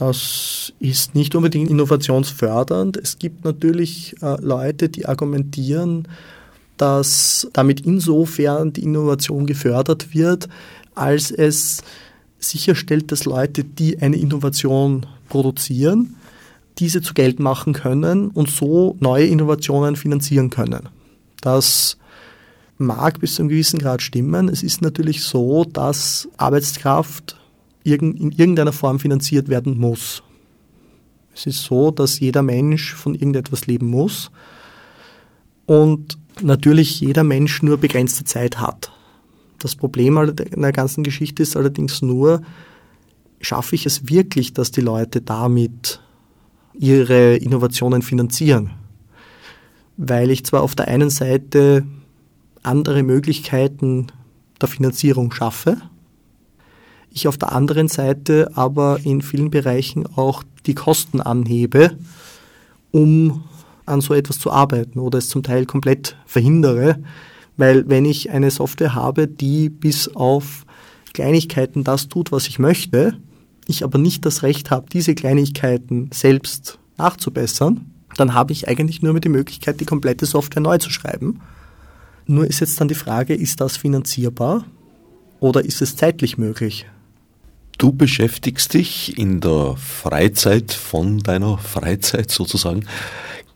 [0.00, 2.96] Das ist nicht unbedingt innovationsfördernd.
[2.96, 6.08] Es gibt natürlich äh, Leute, die argumentieren,
[6.78, 10.48] dass damit insofern die Innovation gefördert wird,
[10.94, 11.82] als es
[12.38, 16.16] sicherstellt, dass Leute, die eine Innovation produzieren,
[16.78, 20.88] diese zu Geld machen können und so neue Innovationen finanzieren können.
[21.42, 21.98] Das
[22.78, 24.48] mag bis zu einem gewissen Grad stimmen.
[24.48, 27.36] Es ist natürlich so, dass Arbeitskraft
[27.82, 30.22] in irgendeiner Form finanziert werden muss.
[31.34, 34.30] Es ist so, dass jeder Mensch von irgendetwas leben muss
[35.66, 38.92] und natürlich jeder Mensch nur begrenzte Zeit hat.
[39.58, 42.42] Das Problem in der ganzen Geschichte ist allerdings nur,
[43.40, 46.00] schaffe ich es wirklich, dass die Leute damit
[46.74, 48.70] ihre Innovationen finanzieren?
[49.96, 51.86] Weil ich zwar auf der einen Seite
[52.62, 54.06] andere Möglichkeiten
[54.60, 55.76] der Finanzierung schaffe,
[57.12, 61.96] ich auf der anderen Seite aber in vielen Bereichen auch die Kosten anhebe,
[62.92, 63.44] um
[63.86, 67.02] an so etwas zu arbeiten oder es zum Teil komplett verhindere,
[67.56, 70.64] weil wenn ich eine Software habe, die bis auf
[71.12, 73.18] Kleinigkeiten das tut, was ich möchte,
[73.66, 77.86] ich aber nicht das Recht habe, diese Kleinigkeiten selbst nachzubessern,
[78.16, 81.40] dann habe ich eigentlich nur mehr die Möglichkeit, die komplette Software neu zu schreiben.
[82.26, 84.64] Nur ist jetzt dann die Frage, ist das finanzierbar
[85.40, 86.86] oder ist es zeitlich möglich?
[87.80, 92.84] Du beschäftigst dich in der Freizeit von deiner Freizeit sozusagen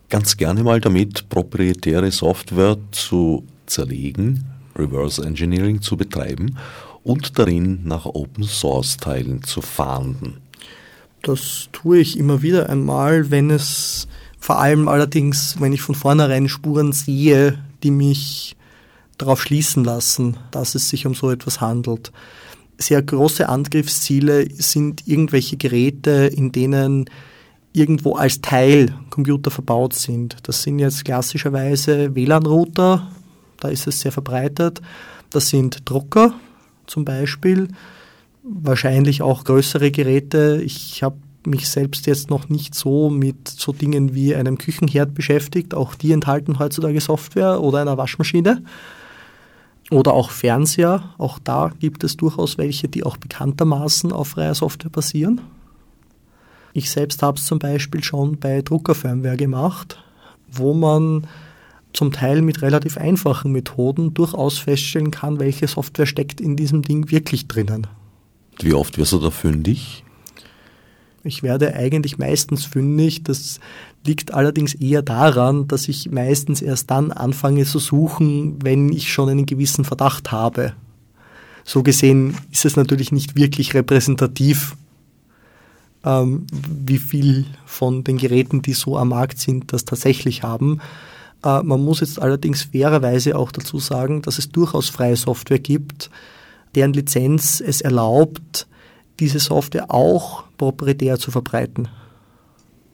[0.08, 4.46] ganz gerne mal damit, proprietäre Software zu zerlegen,
[4.76, 6.56] Reverse Engineering zu betreiben
[7.02, 10.38] und darin nach Open Source Teilen zu fahnden.
[11.20, 14.08] Das tue ich immer wieder einmal, wenn es
[14.38, 18.56] vor allem allerdings, wenn ich von vornherein Spuren sehe, die mich
[19.18, 22.10] darauf schließen lassen, dass es sich um so etwas handelt.
[22.78, 27.08] Sehr große Angriffsziele sind irgendwelche Geräte, in denen
[27.72, 30.36] irgendwo als Teil Computer verbaut sind.
[30.44, 33.10] Das sind jetzt klassischerweise WLAN-Router,
[33.60, 34.80] da ist es sehr verbreitet.
[35.30, 36.34] Das sind Drucker
[36.86, 37.68] zum Beispiel,
[38.42, 40.60] wahrscheinlich auch größere Geräte.
[40.64, 41.16] Ich habe
[41.46, 45.74] mich selbst jetzt noch nicht so mit so Dingen wie einem Küchenherd beschäftigt.
[45.74, 48.62] Auch die enthalten heutzutage Software oder einer Waschmaschine.
[49.90, 51.14] Oder auch Fernseher.
[51.18, 55.40] Auch da gibt es durchaus welche, die auch bekanntermaßen auf freier Software basieren.
[56.72, 60.02] Ich selbst habe es zum Beispiel schon bei Druckerfirmware gemacht,
[60.50, 61.26] wo man
[61.92, 67.10] zum Teil mit relativ einfachen Methoden durchaus feststellen kann, welche Software steckt in diesem Ding
[67.10, 67.86] wirklich drinnen.
[68.58, 70.03] Wie oft wirst du da fündig?
[71.24, 73.24] Ich werde eigentlich meistens fündig.
[73.24, 73.58] Das
[74.04, 79.30] liegt allerdings eher daran, dass ich meistens erst dann anfange zu suchen, wenn ich schon
[79.30, 80.74] einen gewissen Verdacht habe.
[81.64, 84.76] So gesehen ist es natürlich nicht wirklich repräsentativ,
[86.04, 90.80] ähm, wie viel von den Geräten, die so am Markt sind, das tatsächlich haben.
[91.42, 96.10] Äh, man muss jetzt allerdings fairerweise auch dazu sagen, dass es durchaus freie Software gibt,
[96.74, 98.66] deren Lizenz es erlaubt,
[99.20, 101.88] diese Software auch proprietär zu verbreiten.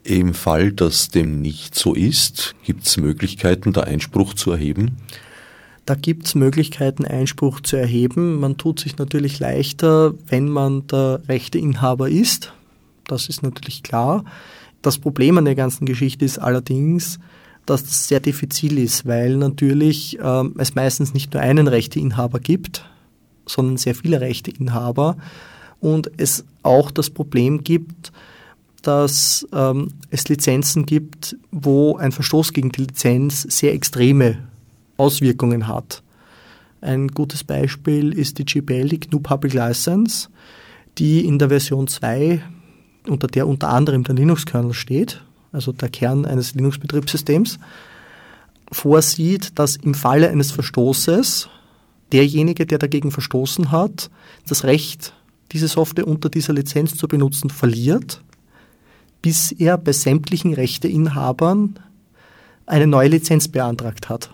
[0.02, 4.96] Im Fall, dass dem nicht so ist, gibt es Möglichkeiten, da Einspruch zu erheben?
[5.84, 8.38] Da gibt es Möglichkeiten, Einspruch zu erheben.
[8.38, 12.52] Man tut sich natürlich leichter, wenn man der Rechteinhaber ist.
[13.06, 14.24] Das ist natürlich klar.
[14.82, 17.18] Das Problem an der ganzen Geschichte ist allerdings,
[17.66, 22.88] dass das sehr diffizil ist, weil natürlich ähm, es meistens nicht nur einen Rechteinhaber gibt,
[23.46, 25.16] sondern sehr viele Rechteinhaber
[25.80, 28.12] und es auch das Problem gibt,
[28.82, 34.38] dass ähm, es Lizenzen gibt, wo ein Verstoß gegen die Lizenz sehr extreme
[34.96, 36.02] Auswirkungen hat.
[36.80, 40.28] Ein gutes Beispiel ist die GPL, die GNU Public License,
[40.98, 42.42] die in der Version 2,
[43.06, 45.22] unter der unter anderem der Linux-Kernel steht,
[45.52, 47.58] also der Kern eines Linux-Betriebssystems,
[48.72, 51.48] vorsieht, dass im Falle eines Verstoßes
[52.12, 54.10] derjenige, der dagegen verstoßen hat,
[54.48, 55.12] das Recht
[55.52, 58.22] diese Software unter dieser Lizenz zu benutzen, verliert,
[59.22, 61.78] bis er bei sämtlichen Rechteinhabern
[62.66, 64.30] eine neue Lizenz beantragt hat.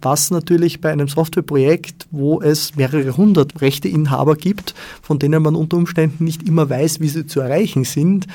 [0.00, 5.76] Was natürlich bei einem Softwareprojekt, wo es mehrere hundert Rechteinhaber gibt, von denen man unter
[5.76, 8.26] Umständen nicht immer weiß, wie sie zu erreichen sind,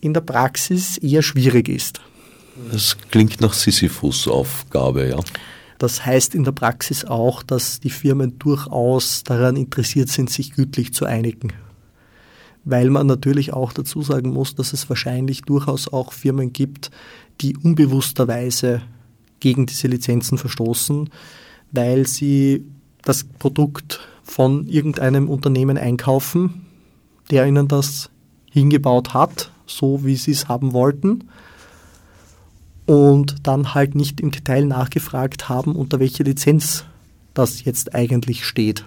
[0.00, 2.00] in der Praxis eher schwierig ist.
[2.72, 5.20] Das klingt nach Sisyphus-Aufgabe, ja.
[5.80, 10.92] Das heißt in der Praxis auch, dass die Firmen durchaus daran interessiert sind, sich gütlich
[10.92, 11.54] zu einigen.
[12.64, 16.90] Weil man natürlich auch dazu sagen muss, dass es wahrscheinlich durchaus auch Firmen gibt,
[17.40, 18.82] die unbewussterweise
[19.40, 21.08] gegen diese Lizenzen verstoßen,
[21.72, 22.66] weil sie
[23.00, 26.66] das Produkt von irgendeinem Unternehmen einkaufen,
[27.30, 28.10] der ihnen das
[28.50, 31.24] hingebaut hat, so wie sie es haben wollten
[32.86, 36.84] und dann halt nicht im Detail nachgefragt haben, unter welcher Lizenz
[37.34, 38.84] das jetzt eigentlich steht.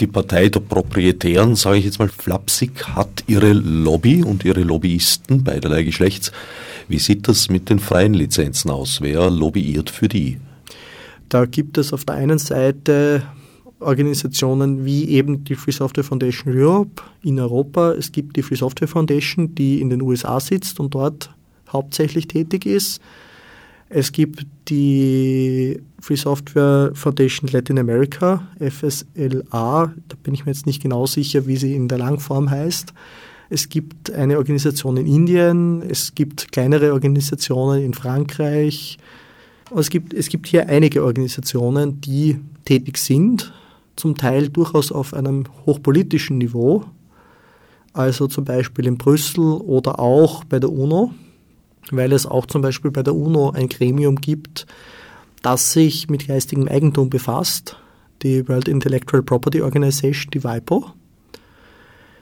[0.00, 5.44] Die Partei der Proprietären, sage ich jetzt mal flapsig, hat ihre Lobby und ihre Lobbyisten
[5.44, 6.32] beiderlei Geschlechts.
[6.88, 9.02] Wie sieht das mit den freien Lizenzen aus?
[9.02, 10.38] Wer lobbyiert für die?
[11.28, 13.22] Da gibt es auf der einen Seite
[13.78, 17.92] Organisationen wie eben die Free Software Foundation Europe in Europa.
[17.92, 21.30] Es gibt die Free Software Foundation, die in den USA sitzt und dort
[21.72, 23.00] hauptsächlich tätig ist.
[23.88, 30.80] Es gibt die Free Software Foundation Latin America, FSLA, da bin ich mir jetzt nicht
[30.80, 32.94] genau sicher, wie sie in der Langform heißt.
[33.48, 38.96] Es gibt eine Organisation in Indien, es gibt kleinere Organisationen in Frankreich.
[39.76, 43.52] Es gibt, es gibt hier einige Organisationen, die tätig sind,
[43.96, 46.84] zum Teil durchaus auf einem hochpolitischen Niveau,
[47.92, 51.12] also zum Beispiel in Brüssel oder auch bei der UNO
[51.90, 54.66] weil es auch zum Beispiel bei der UNO ein Gremium gibt,
[55.42, 57.76] das sich mit geistigem Eigentum befasst,
[58.22, 60.86] die World Intellectual Property Organization, die WIPO.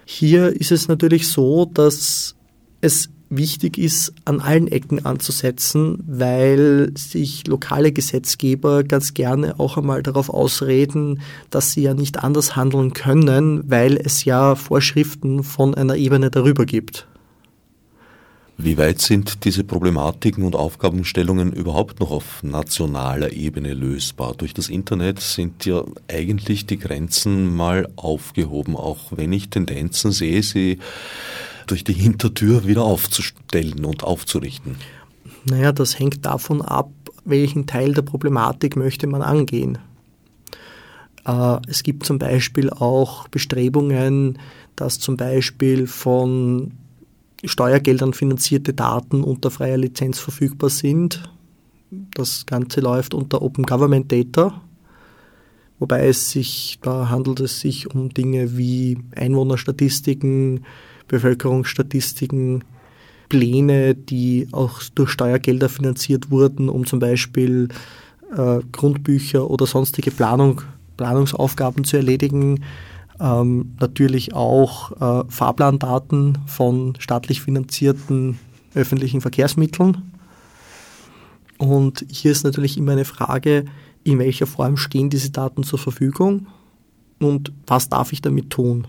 [0.05, 2.37] Hier ist es natürlich so, dass
[2.81, 10.03] es wichtig ist, an allen Ecken anzusetzen, weil sich lokale Gesetzgeber ganz gerne auch einmal
[10.03, 15.97] darauf ausreden, dass sie ja nicht anders handeln können, weil es ja Vorschriften von einer
[15.97, 17.07] Ebene darüber gibt.
[18.61, 24.35] Wie weit sind diese Problematiken und Aufgabenstellungen überhaupt noch auf nationaler Ebene lösbar?
[24.37, 30.43] Durch das Internet sind ja eigentlich die Grenzen mal aufgehoben, auch wenn ich Tendenzen sehe,
[30.43, 30.81] sie
[31.69, 34.75] durch die Hintertür wieder aufzustellen und aufzurichten.
[35.45, 36.91] Naja, das hängt davon ab,
[37.25, 39.79] welchen Teil der Problematik möchte man angehen.
[41.25, 44.41] Äh, es gibt zum Beispiel auch Bestrebungen,
[44.75, 46.73] dass zum Beispiel von
[47.45, 51.31] Steuergeldern finanzierte Daten unter freier Lizenz verfügbar sind.
[52.15, 54.61] Das Ganze läuft unter Open Government Data,
[55.79, 60.65] wobei es sich, da handelt es sich um Dinge wie Einwohnerstatistiken,
[61.07, 62.65] Bevölkerungsstatistiken,
[63.29, 67.69] Pläne, die auch durch Steuergelder finanziert wurden, um zum Beispiel
[68.35, 70.63] äh, Grundbücher oder sonstige Planung,
[70.97, 72.65] Planungsaufgaben zu erledigen.
[73.21, 78.39] Ähm, natürlich auch äh, Fahrplandaten von staatlich finanzierten
[78.75, 80.13] öffentlichen Verkehrsmitteln.
[81.59, 83.65] Und hier ist natürlich immer eine Frage,
[84.05, 86.47] in welcher Form stehen diese Daten zur Verfügung
[87.19, 88.87] und was darf ich damit tun?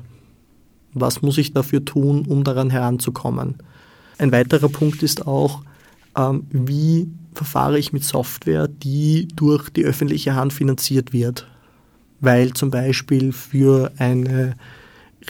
[0.94, 3.56] Was muss ich dafür tun, um daran heranzukommen?
[4.18, 5.64] Ein weiterer Punkt ist auch,
[6.16, 11.48] ähm, wie verfahre ich mit Software, die durch die öffentliche Hand finanziert wird?
[12.22, 14.56] Weil zum Beispiel für eine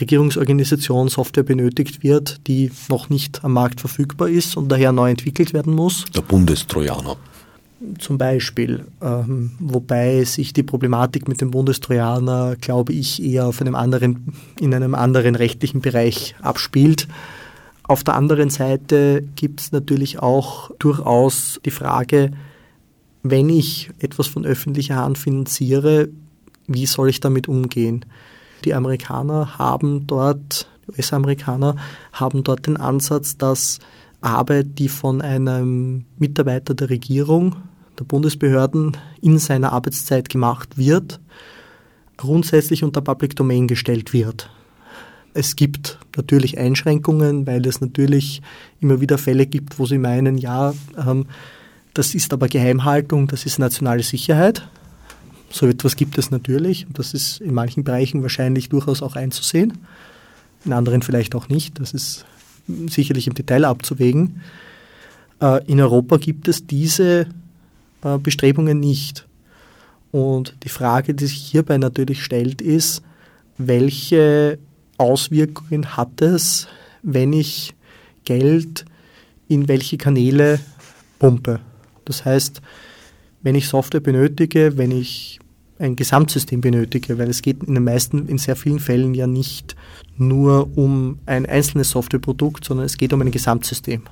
[0.00, 5.52] Regierungsorganisation Software benötigt wird, die noch nicht am Markt verfügbar ist und daher neu entwickelt
[5.52, 6.04] werden muss.
[6.14, 7.16] Der Bundestrojaner.
[7.98, 13.74] Zum Beispiel, ähm, wobei sich die Problematik mit dem Bundestrojaner, glaube ich, eher auf einem
[13.74, 17.08] anderen, in einem anderen rechtlichen Bereich abspielt.
[17.82, 22.32] Auf der anderen Seite gibt es natürlich auch durchaus die Frage,
[23.22, 26.10] wenn ich etwas von öffentlicher Hand finanziere,
[26.70, 28.04] wie soll ich damit umgehen?
[28.64, 31.76] Die Amerikaner haben dort, die US-Amerikaner
[32.12, 33.80] haben dort den Ansatz, dass
[34.20, 37.56] Arbeit, die von einem Mitarbeiter der Regierung,
[37.98, 41.20] der Bundesbehörden in seiner Arbeitszeit gemacht wird,
[42.16, 44.50] grundsätzlich unter Public Domain gestellt wird.
[45.32, 48.42] Es gibt natürlich Einschränkungen, weil es natürlich
[48.80, 51.26] immer wieder Fälle gibt, wo sie meinen, ja, ähm,
[51.94, 54.68] das ist aber Geheimhaltung, das ist nationale Sicherheit.
[55.50, 59.78] So etwas gibt es natürlich und das ist in manchen Bereichen wahrscheinlich durchaus auch einzusehen,
[60.64, 61.80] in anderen vielleicht auch nicht.
[61.80, 62.24] Das ist
[62.88, 64.42] sicherlich im Detail abzuwägen.
[65.40, 67.26] Äh, in Europa gibt es diese
[68.02, 69.26] äh, Bestrebungen nicht.
[70.12, 73.02] Und die Frage, die sich hierbei natürlich stellt, ist,
[73.58, 74.58] welche
[74.98, 76.68] Auswirkungen hat es,
[77.02, 77.74] wenn ich
[78.24, 78.84] Geld
[79.48, 80.60] in welche Kanäle
[81.18, 81.60] pumpe.
[82.04, 82.60] Das heißt,
[83.42, 85.39] wenn ich Software benötige, wenn ich
[85.80, 89.74] ein Gesamtsystem benötige, weil es geht in den meisten, in sehr vielen Fällen ja nicht
[90.16, 94.02] nur um ein einzelnes Softwareprodukt, sondern es geht um ein Gesamtsystem.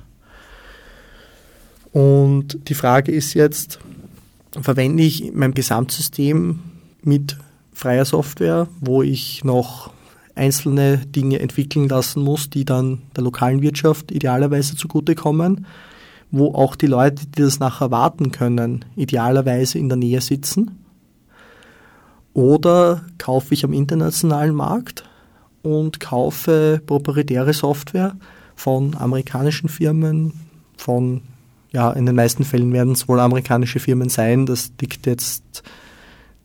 [1.91, 3.79] Und die Frage ist jetzt,
[4.59, 6.59] verwende ich mein Gesamtsystem
[7.03, 7.37] mit
[7.71, 9.91] freier Software, wo ich noch
[10.35, 15.65] einzelne Dinge entwickeln lassen muss, die dann der lokalen Wirtschaft idealerweise zugutekommen,
[16.31, 20.78] wo auch die Leute, die das nachher warten können, idealerweise in der Nähe sitzen.
[22.39, 25.03] Oder kaufe ich am internationalen Markt
[25.61, 28.15] und kaufe proprietäre Software
[28.55, 30.31] von amerikanischen Firmen,
[30.77, 31.19] von,
[31.73, 34.45] ja, in den meisten Fällen werden es wohl amerikanische Firmen sein.
[34.45, 35.63] Das liegt jetzt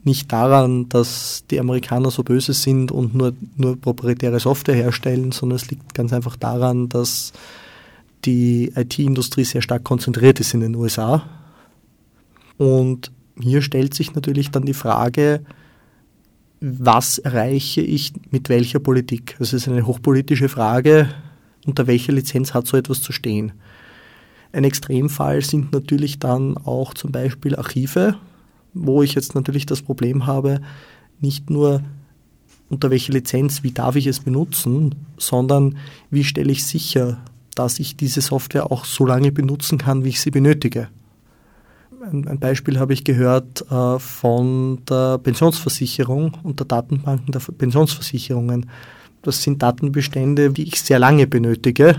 [0.03, 5.59] nicht daran, dass die Amerikaner so böse sind und nur, nur proprietäre Software herstellen, sondern
[5.59, 7.33] es liegt ganz einfach daran, dass
[8.25, 11.23] die IT-Industrie sehr stark konzentriert ist in den USA.
[12.59, 15.45] Und hier stellt sich natürlich dann die Frage,
[16.67, 19.37] was erreiche ich mit welcher Politik?
[19.39, 21.11] Das ist eine hochpolitische Frage,
[21.67, 23.53] unter welcher Lizenz hat so etwas zu stehen.
[24.51, 28.17] Ein Extremfall sind natürlich dann auch zum Beispiel Archive,
[28.73, 30.63] wo ich jetzt natürlich das Problem habe,
[31.21, 31.83] nicht nur
[32.71, 35.77] unter welcher Lizenz, wie darf ich es benutzen, sondern
[36.11, 37.19] wie stelle ich sicher,
[37.55, 40.89] dass ich diese Software auch so lange benutzen kann, wie ich sie benötige.
[42.11, 48.69] Ein, Beispiel habe ich gehört äh, von der Pensionsversicherung und der Datenbanken der Pensionsversicherungen.
[49.23, 51.99] Das sind Datenbestände, die ich sehr lange benötige.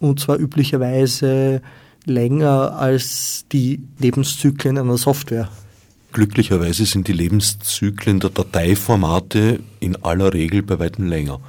[0.00, 1.60] Und zwar üblicherweise
[2.06, 5.48] länger als die Lebenszyklen einer Software.
[6.12, 11.40] Glücklicherweise sind die Lebenszyklen der Dateiformate in aller Regel bei weitem länger.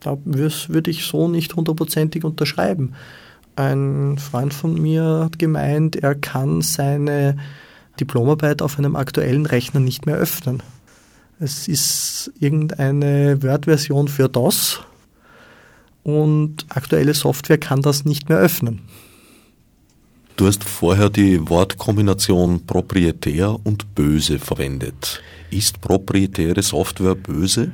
[0.00, 2.94] Das würde ich so nicht hundertprozentig unterschreiben.
[3.56, 7.36] Ein Freund von mir hat gemeint, er kann seine
[8.00, 10.62] Diplomarbeit auf einem aktuellen Rechner nicht mehr öffnen.
[11.38, 14.80] Es ist irgendeine Word-Version für DOS
[16.02, 18.82] und aktuelle Software kann das nicht mehr öffnen.
[20.36, 25.22] Du hast vorher die Wortkombination proprietär und böse verwendet.
[25.50, 27.70] Ist proprietäre Software böse?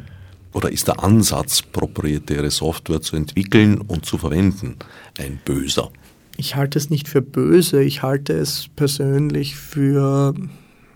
[0.52, 4.76] Oder ist der Ansatz, proprietäre Software zu entwickeln und zu verwenden,
[5.18, 5.90] ein böser?
[6.36, 10.34] Ich halte es nicht für böse, ich halte es persönlich für,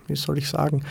[0.07, 0.83] wie soll ich sagen,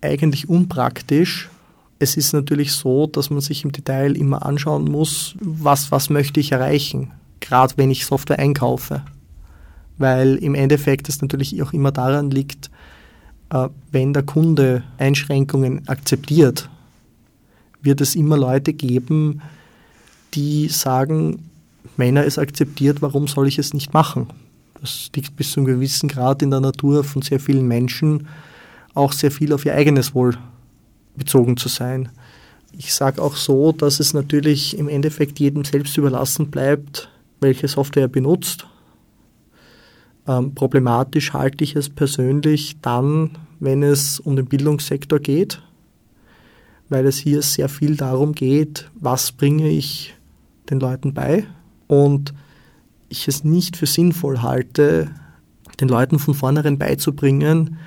[0.00, 1.50] eigentlich unpraktisch.
[1.98, 6.40] Es ist natürlich so, dass man sich im Detail immer anschauen muss, was, was möchte
[6.40, 9.02] ich erreichen, gerade wenn ich Software einkaufe.
[9.98, 12.70] Weil im Endeffekt es natürlich auch immer daran liegt,
[13.50, 16.68] äh, wenn der Kunde Einschränkungen akzeptiert,
[17.84, 19.42] wird es immer Leute geben,
[20.34, 21.50] die sagen,
[21.96, 24.28] wenn er es akzeptiert, warum soll ich es nicht machen?
[24.80, 28.26] Das liegt bis zu einem gewissen Grad in der Natur von sehr vielen Menschen,
[28.94, 30.36] auch sehr viel auf ihr eigenes Wohl
[31.16, 32.08] bezogen zu sein.
[32.76, 37.08] Ich sage auch so, dass es natürlich im Endeffekt jedem selbst überlassen bleibt,
[37.40, 38.66] welche Software er benutzt.
[40.26, 43.30] Ähm, problematisch halte ich es persönlich dann,
[43.60, 45.62] wenn es um den Bildungssektor geht,
[46.94, 50.14] weil es hier sehr viel darum geht, was bringe ich
[50.70, 51.44] den Leuten bei
[51.88, 52.32] und
[53.08, 55.10] ich es nicht für sinnvoll halte,
[55.80, 57.78] den Leuten von vornherein beizubringen,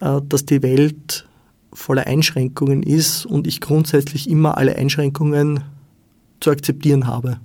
[0.00, 1.28] äh, dass die Welt
[1.72, 5.62] voller Einschränkungen ist und ich grundsätzlich immer alle Einschränkungen
[6.40, 7.38] zu akzeptieren habe.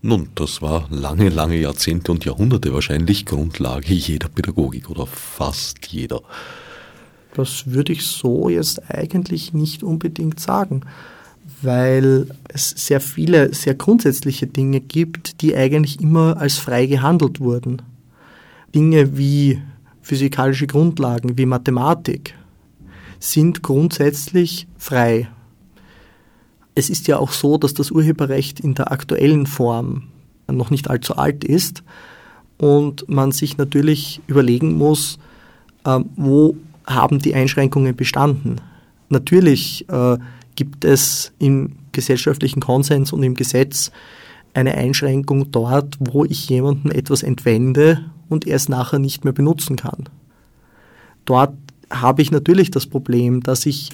[0.00, 6.22] Nun, das war lange, lange Jahrzehnte und Jahrhunderte wahrscheinlich Grundlage jeder Pädagogik oder fast jeder.
[7.36, 10.80] Das würde ich so jetzt eigentlich nicht unbedingt sagen,
[11.60, 17.82] weil es sehr viele, sehr grundsätzliche Dinge gibt, die eigentlich immer als frei gehandelt wurden.
[18.74, 19.60] Dinge wie
[20.00, 22.34] physikalische Grundlagen, wie Mathematik,
[23.18, 25.28] sind grundsätzlich frei.
[26.74, 30.04] Es ist ja auch so, dass das Urheberrecht in der aktuellen Form
[30.50, 31.82] noch nicht allzu alt ist
[32.56, 35.18] und man sich natürlich überlegen muss,
[35.84, 36.56] äh, wo
[36.86, 38.60] haben die Einschränkungen bestanden.
[39.08, 40.18] Natürlich äh,
[40.54, 43.90] gibt es im gesellschaftlichen Konsens und im Gesetz
[44.54, 49.76] eine Einschränkung dort, wo ich jemandem etwas entwende und er es nachher nicht mehr benutzen
[49.76, 50.08] kann.
[51.24, 51.54] Dort
[51.90, 53.90] habe ich natürlich das Problem, dass ich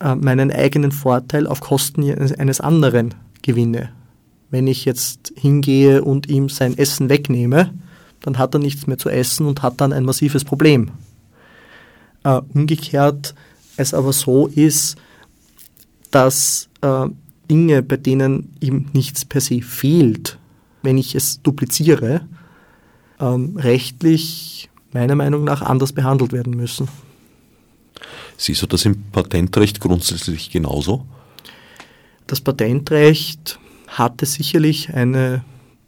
[0.00, 3.90] äh, meinen eigenen Vorteil auf Kosten eines anderen gewinne.
[4.50, 7.72] Wenn ich jetzt hingehe und ihm sein Essen wegnehme,
[8.20, 10.90] dann hat er nichts mehr zu essen und hat dann ein massives Problem.
[12.24, 13.34] Äh, umgekehrt
[13.76, 14.96] es aber so ist,
[16.10, 17.06] dass äh,
[17.50, 20.38] Dinge, bei denen ihm nichts per se fehlt,
[20.82, 22.26] wenn ich es dupliziere,
[23.20, 26.88] ähm, rechtlich meiner Meinung nach anders behandelt werden müssen.
[28.36, 31.04] Siehst du das im Patentrecht grundsätzlich genauso?
[32.26, 33.58] Das Patentrecht
[33.88, 35.44] hatte sicherlich eine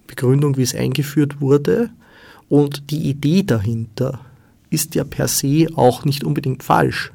[0.07, 1.91] Begründung, wie es eingeführt wurde.
[2.49, 4.21] Und die Idee dahinter
[4.71, 7.13] ist ja per se auch nicht unbedingt falsch.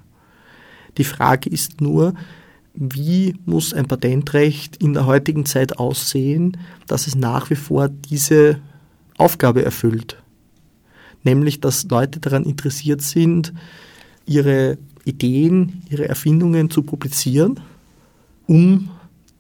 [0.98, 2.14] Die Frage ist nur,
[2.74, 8.60] wie muss ein Patentrecht in der heutigen Zeit aussehen, dass es nach wie vor diese
[9.18, 10.22] Aufgabe erfüllt.
[11.24, 13.54] Nämlich, dass Leute daran interessiert sind,
[14.26, 17.60] ihre Ideen, ihre Erfindungen zu publizieren,
[18.48, 18.90] um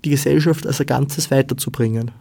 [0.03, 2.11] die Gesellschaft als ein Ganzes weiterzubringen.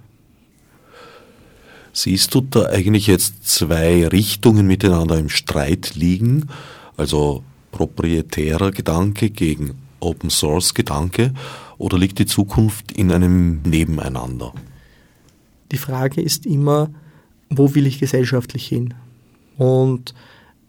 [1.93, 6.49] Siehst du da eigentlich jetzt zwei Richtungen miteinander im Streit liegen?
[6.97, 11.35] Also proprietärer Gedanke gegen Open Source Gedanke
[11.79, 14.53] oder liegt die Zukunft in einem Nebeneinander?
[15.73, 16.91] Die Frage ist immer,
[17.49, 18.95] wo will ich gesellschaftlich hin?
[19.57, 20.15] Und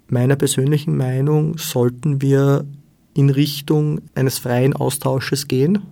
[0.07, 2.65] meiner persönlichen Meinung sollten wir
[3.13, 5.83] in Richtung eines freien Austausches gehen,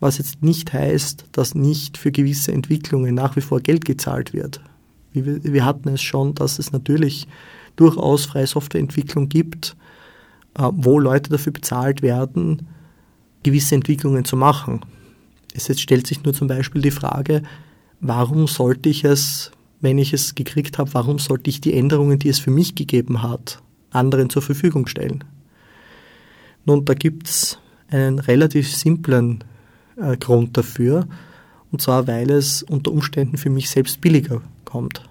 [0.00, 4.60] was jetzt nicht heißt, dass nicht für gewisse Entwicklungen nach wie vor Geld gezahlt wird.
[5.12, 7.26] Wir hatten es schon, dass es natürlich
[7.76, 9.76] durchaus freie Softwareentwicklung gibt,
[10.58, 12.66] äh, wo Leute dafür bezahlt werden,
[13.42, 14.80] gewisse Entwicklungen zu machen.
[15.54, 17.42] Es jetzt stellt sich nur zum Beispiel die Frage,
[18.00, 22.28] warum sollte ich es, wenn ich es gekriegt habe, warum sollte ich die Änderungen, die
[22.28, 25.24] es für mich gegeben hat, anderen zur Verfügung stellen?
[26.66, 29.44] Nun, da gibt es einen relativ simplen
[29.96, 31.06] äh, Grund dafür,
[31.72, 35.02] und zwar, weil es unter Umständen für mich selbst billiger kommt.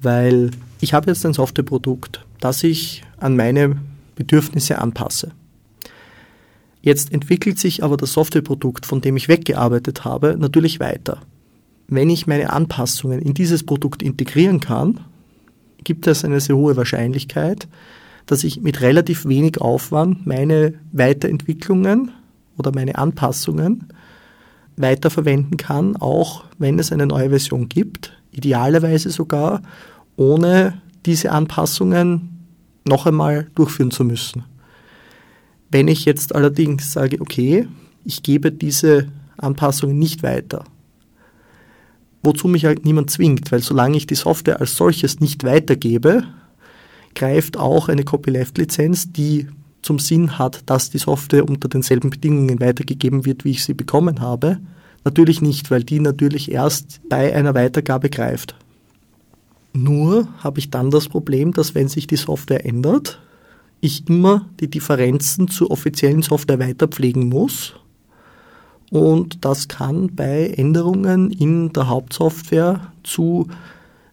[0.00, 0.50] Weil
[0.80, 3.76] ich habe jetzt ein Softwareprodukt, das ich an meine
[4.14, 5.32] Bedürfnisse anpasse.
[6.80, 11.20] Jetzt entwickelt sich aber das Softwareprodukt, von dem ich weggearbeitet habe, natürlich weiter.
[11.88, 15.00] Wenn ich meine Anpassungen in dieses Produkt integrieren kann,
[15.82, 17.68] gibt es eine sehr hohe Wahrscheinlichkeit,
[18.26, 22.12] dass ich mit relativ wenig Aufwand meine Weiterentwicklungen
[22.58, 23.88] oder meine Anpassungen
[24.76, 29.62] weiterverwenden kann, auch wenn es eine neue Version gibt, idealerweise sogar
[30.16, 32.46] ohne diese Anpassungen
[32.84, 34.44] noch einmal durchführen zu müssen.
[35.70, 37.66] Wenn ich jetzt allerdings sage, okay,
[38.04, 40.64] ich gebe diese Anpassungen nicht weiter,
[42.22, 46.24] wozu mich halt niemand zwingt, weil solange ich die Software als solches nicht weitergebe,
[47.14, 49.48] greift auch eine Copyleft-Lizenz, die
[49.86, 54.20] zum Sinn hat, dass die Software unter denselben Bedingungen weitergegeben wird, wie ich sie bekommen
[54.20, 54.58] habe?
[55.04, 58.56] Natürlich nicht, weil die natürlich erst bei einer Weitergabe greift.
[59.72, 63.20] Nur habe ich dann das Problem, dass wenn sich die Software ändert,
[63.80, 67.74] ich immer die Differenzen zur offiziellen Software weiterpflegen muss.
[68.90, 73.46] Und das kann bei Änderungen in der Hauptsoftware zu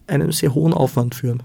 [0.06, 1.42] einem sehr hohen Aufwand führen.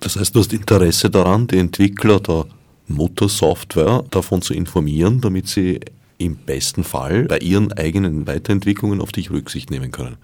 [0.00, 2.46] Das heißt, du hast Interesse daran, die Entwickler der
[2.88, 5.80] Muttersoftware davon zu informieren, damit sie
[6.18, 10.16] im besten Fall bei ihren eigenen Weiterentwicklungen auf dich Rücksicht nehmen können.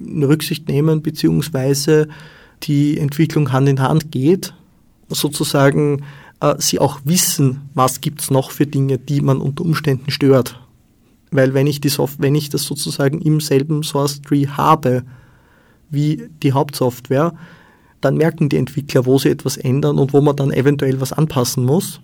[0.00, 2.08] Rücksicht nehmen beziehungsweise
[2.62, 4.54] die Entwicklung Hand in Hand geht,
[5.08, 6.04] sozusagen
[6.40, 10.60] äh, sie auch wissen, was gibt es noch für Dinge, die man unter Umständen stört.
[11.30, 15.04] Weil wenn ich, die Soft wenn ich das sozusagen im selben Source Tree habe
[15.90, 17.34] wie die Hauptsoftware,
[18.00, 21.64] dann merken die Entwickler, wo sie etwas ändern und wo man dann eventuell was anpassen
[21.64, 22.00] muss.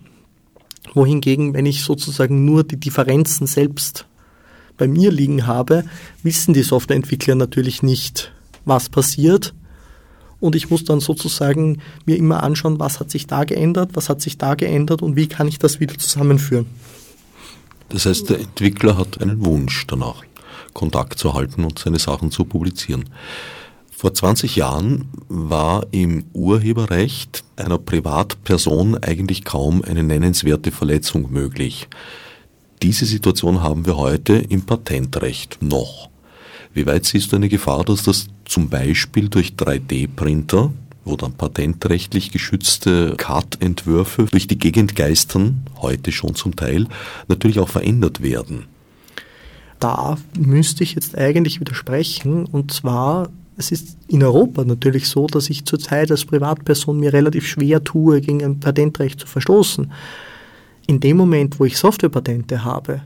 [0.93, 4.05] Wohingegen, wenn ich sozusagen nur die Differenzen selbst
[4.77, 5.83] bei mir liegen habe,
[6.23, 8.31] wissen die Softwareentwickler natürlich nicht,
[8.65, 9.53] was passiert.
[10.39, 14.21] Und ich muss dann sozusagen mir immer anschauen, was hat sich da geändert, was hat
[14.21, 16.67] sich da geändert und wie kann ich das wieder zusammenführen.
[17.89, 20.23] Das heißt, der Entwickler hat einen Wunsch danach,
[20.73, 23.05] Kontakt zu halten und seine Sachen zu publizieren.
[23.99, 31.87] Vor 20 Jahren war im Urheberrecht einer Privatperson eigentlich kaum eine nennenswerte Verletzung möglich.
[32.83, 36.11] Diese Situation haben wir heute im Patentrecht noch.
[36.75, 40.71] Wie weit siehst du eine Gefahr, dass das zum Beispiel durch 3D-Printer,
[41.03, 46.85] wo dann patentrechtlich geschützte CAD-Entwürfe durch die Gegend geistern, heute schon zum Teil,
[47.29, 48.65] natürlich auch verändert werden?
[49.79, 52.45] Da müsste ich jetzt eigentlich widersprechen.
[52.45, 57.47] Und zwar es ist in Europa natürlich so, dass ich zurzeit als Privatperson mir relativ
[57.47, 59.91] schwer tue, gegen ein Patentrecht zu verstoßen.
[60.85, 63.01] In dem Moment, wo ich Softwarepatente habe,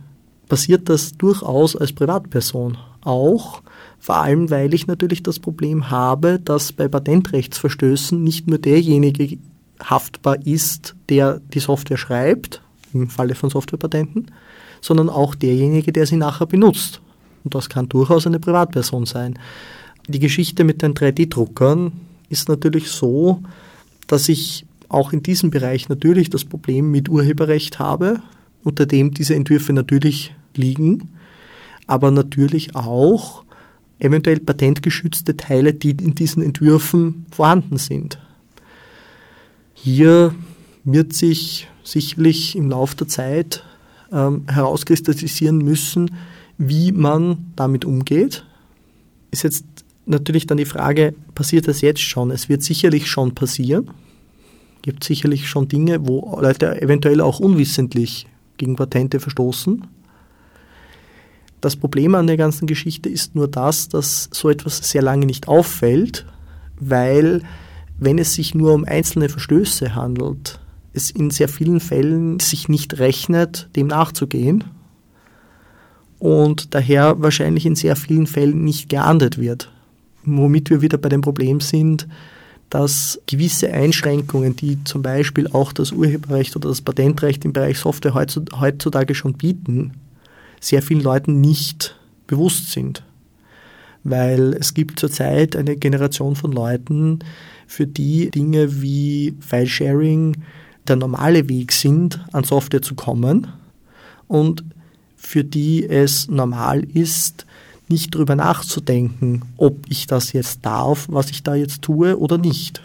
[0.50, 2.78] passiert das durchaus als Privatperson.
[3.02, 3.64] Auch
[3.98, 9.38] vor allem, weil ich natürlich das Problem habe, dass bei Patentrechtsverstößen nicht nur derjenige
[9.82, 12.62] haftbar ist, der die Software schreibt,
[12.94, 14.30] im Falle von Softwarepatenten,
[14.82, 17.00] sondern auch derjenige, der sie nachher benutzt.
[17.44, 19.40] Und das kann durchaus eine Privatperson sein.
[20.08, 21.92] Die Geschichte mit den 3D-Druckern
[22.30, 23.42] ist natürlich so,
[24.08, 28.22] dass ich auch in diesem Bereich natürlich das Problem mit Urheberrecht habe,
[28.64, 31.10] unter dem diese Entwürfe natürlich liegen,
[31.88, 33.44] aber natürlich auch
[34.00, 38.20] eventuell patentgeschützte Teile, die in diesen Entwürfen vorhanden sind.
[39.74, 40.34] Hier
[40.84, 43.64] wird sich sicherlich im Laufe der Zeit
[44.12, 46.12] ähm, herauskristallisieren müssen,
[46.58, 48.46] wie man damit umgeht.
[49.32, 49.66] Ist jetzt
[50.12, 52.32] natürlich dann die Frage, passiert das jetzt schon?
[52.32, 53.90] Es wird sicherlich schon passieren.
[54.76, 59.88] Es gibt sicherlich schon Dinge, wo Leute eventuell auch unwissentlich gegen Patente verstoßen.
[61.62, 65.48] Das Problem an der ganzen Geschichte ist nur das, dass so etwas sehr lange nicht
[65.48, 66.26] auffällt,
[66.80, 67.44] weil
[67.98, 70.60] wenn es sich nur um einzelne Verstöße handelt,
[70.94, 74.64] es in sehr vielen Fällen sich nicht rechnet, dem nachzugehen
[76.18, 79.72] und daher wahrscheinlich in sehr vielen Fällen nicht geahndet wird
[80.24, 82.08] womit wir wieder bei dem Problem sind,
[82.70, 88.14] dass gewisse Einschränkungen, die zum Beispiel auch das Urheberrecht oder das Patentrecht im Bereich Software
[88.14, 89.94] heutzutage schon bieten,
[90.62, 91.98] sehr vielen Leuten nicht
[92.28, 93.04] bewusst sind.
[94.04, 97.20] Weil es gibt zurzeit eine Generation von Leuten,
[97.68, 100.38] für die Dinge wie File-Sharing
[100.88, 103.48] der normale Weg sind, an Software zu kommen
[104.28, 104.64] und
[105.16, 107.46] für die es normal ist,
[107.92, 112.82] nicht drüber nachzudenken, ob ich das jetzt darf, was ich da jetzt tue oder nicht.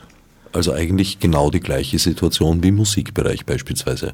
[0.53, 4.13] Also eigentlich genau die gleiche Situation wie im Musikbereich beispielsweise.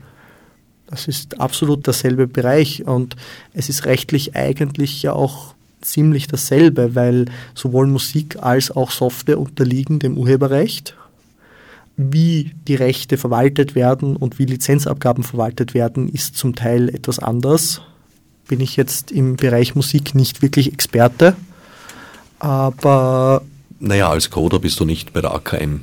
[0.87, 3.17] Das ist absolut derselbe Bereich und
[3.55, 9.99] es ist rechtlich eigentlich ja auch ziemlich dasselbe, weil sowohl Musik als auch Software unterliegen
[9.99, 10.97] dem Urheberrecht.
[11.97, 17.83] Wie die Rechte verwaltet werden und wie Lizenzabgaben verwaltet werden, ist zum Teil etwas anders
[18.53, 21.35] bin ich jetzt im Bereich Musik nicht wirklich Experte.
[22.39, 23.41] Aber.
[23.81, 25.81] Naja, als Coder bist du nicht bei der AKM.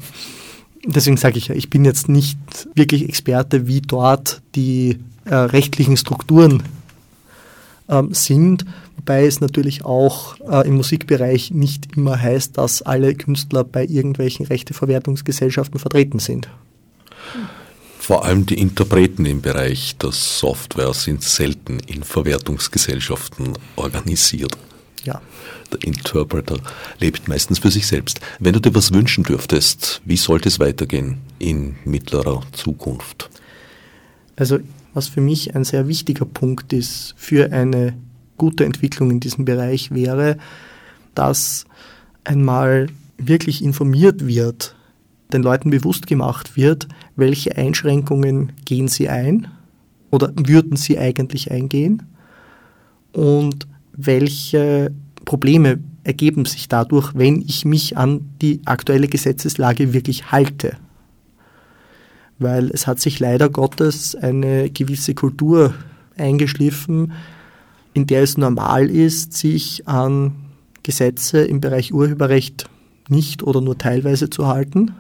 [0.86, 2.38] Deswegen sage ich ja, ich bin jetzt nicht
[2.76, 6.62] wirklich Experte, wie dort die äh, rechtlichen Strukturen
[7.90, 8.66] ähm, sind.
[8.98, 14.46] Wobei es natürlich auch äh, im Musikbereich nicht immer heißt, dass alle Künstler bei irgendwelchen
[14.46, 16.48] Rechteverwertungsgesellschaften vertreten sind.
[18.10, 24.58] Vor allem die Interpreten im Bereich der Software sind selten in Verwertungsgesellschaften organisiert.
[25.04, 25.22] Ja.
[25.72, 26.58] Der Interpreter
[26.98, 28.20] lebt meistens für sich selbst.
[28.40, 33.30] Wenn du dir was wünschen dürftest, wie sollte es weitergehen in mittlerer Zukunft?
[34.36, 34.58] Also
[34.96, 37.94] was für mich ein sehr wichtiger Punkt ist für eine
[38.38, 40.40] gute Entwicklung in diesem Bereich wäre,
[41.14, 41.66] dass
[42.24, 42.88] einmal
[43.20, 44.74] wirklich informiert wird,
[45.32, 49.48] den Leuten bewusst gemacht wird, welche Einschränkungen gehen sie ein
[50.10, 52.04] oder würden sie eigentlich eingehen
[53.14, 54.92] und welche
[55.26, 60.78] Probleme ergeben sich dadurch, wenn ich mich an die aktuelle Gesetzeslage wirklich halte.
[62.40, 65.74] Weil es hat sich leider Gottes eine gewisse Kultur
[66.18, 67.12] eingeschliffen,
[67.94, 70.34] in der es normal ist, sich an
[70.84, 72.70] Gesetze im Bereich Urheberrecht
[73.10, 74.94] nicht oder nur teilweise zu halten.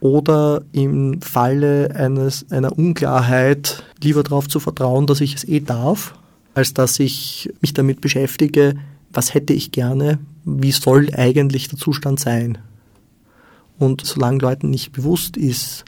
[0.00, 6.14] Oder im Falle eines, einer Unklarheit lieber darauf zu vertrauen, dass ich es eh darf,
[6.54, 8.74] als dass ich mich damit beschäftige,
[9.12, 12.58] was hätte ich gerne, wie soll eigentlich der Zustand sein.
[13.78, 15.84] Und solange Leuten nicht bewusst ist,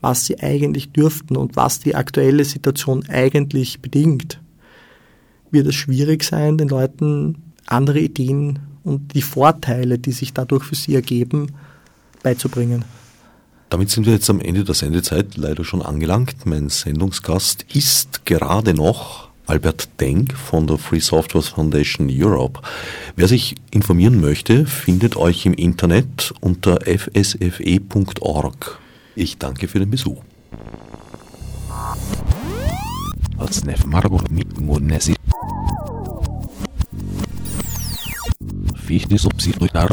[0.00, 4.40] was sie eigentlich dürften und was die aktuelle Situation eigentlich bedingt,
[5.50, 10.74] wird es schwierig sein, den Leuten andere Ideen und die Vorteile, die sich dadurch für
[10.74, 11.52] sie ergeben,
[12.22, 12.84] beizubringen.
[13.70, 16.46] Damit sind wir jetzt am Ende der Sendezeit leider schon angelangt.
[16.46, 22.60] Mein Sendungsgast ist gerade noch Albert Denk von der Free Software Foundation Europe.
[23.16, 28.78] Wer sich informieren möchte, findet euch im Internet unter fsfe.org.
[29.14, 30.22] Ich danke für den Besuch.
[38.86, 39.88] Fiz de subsidiar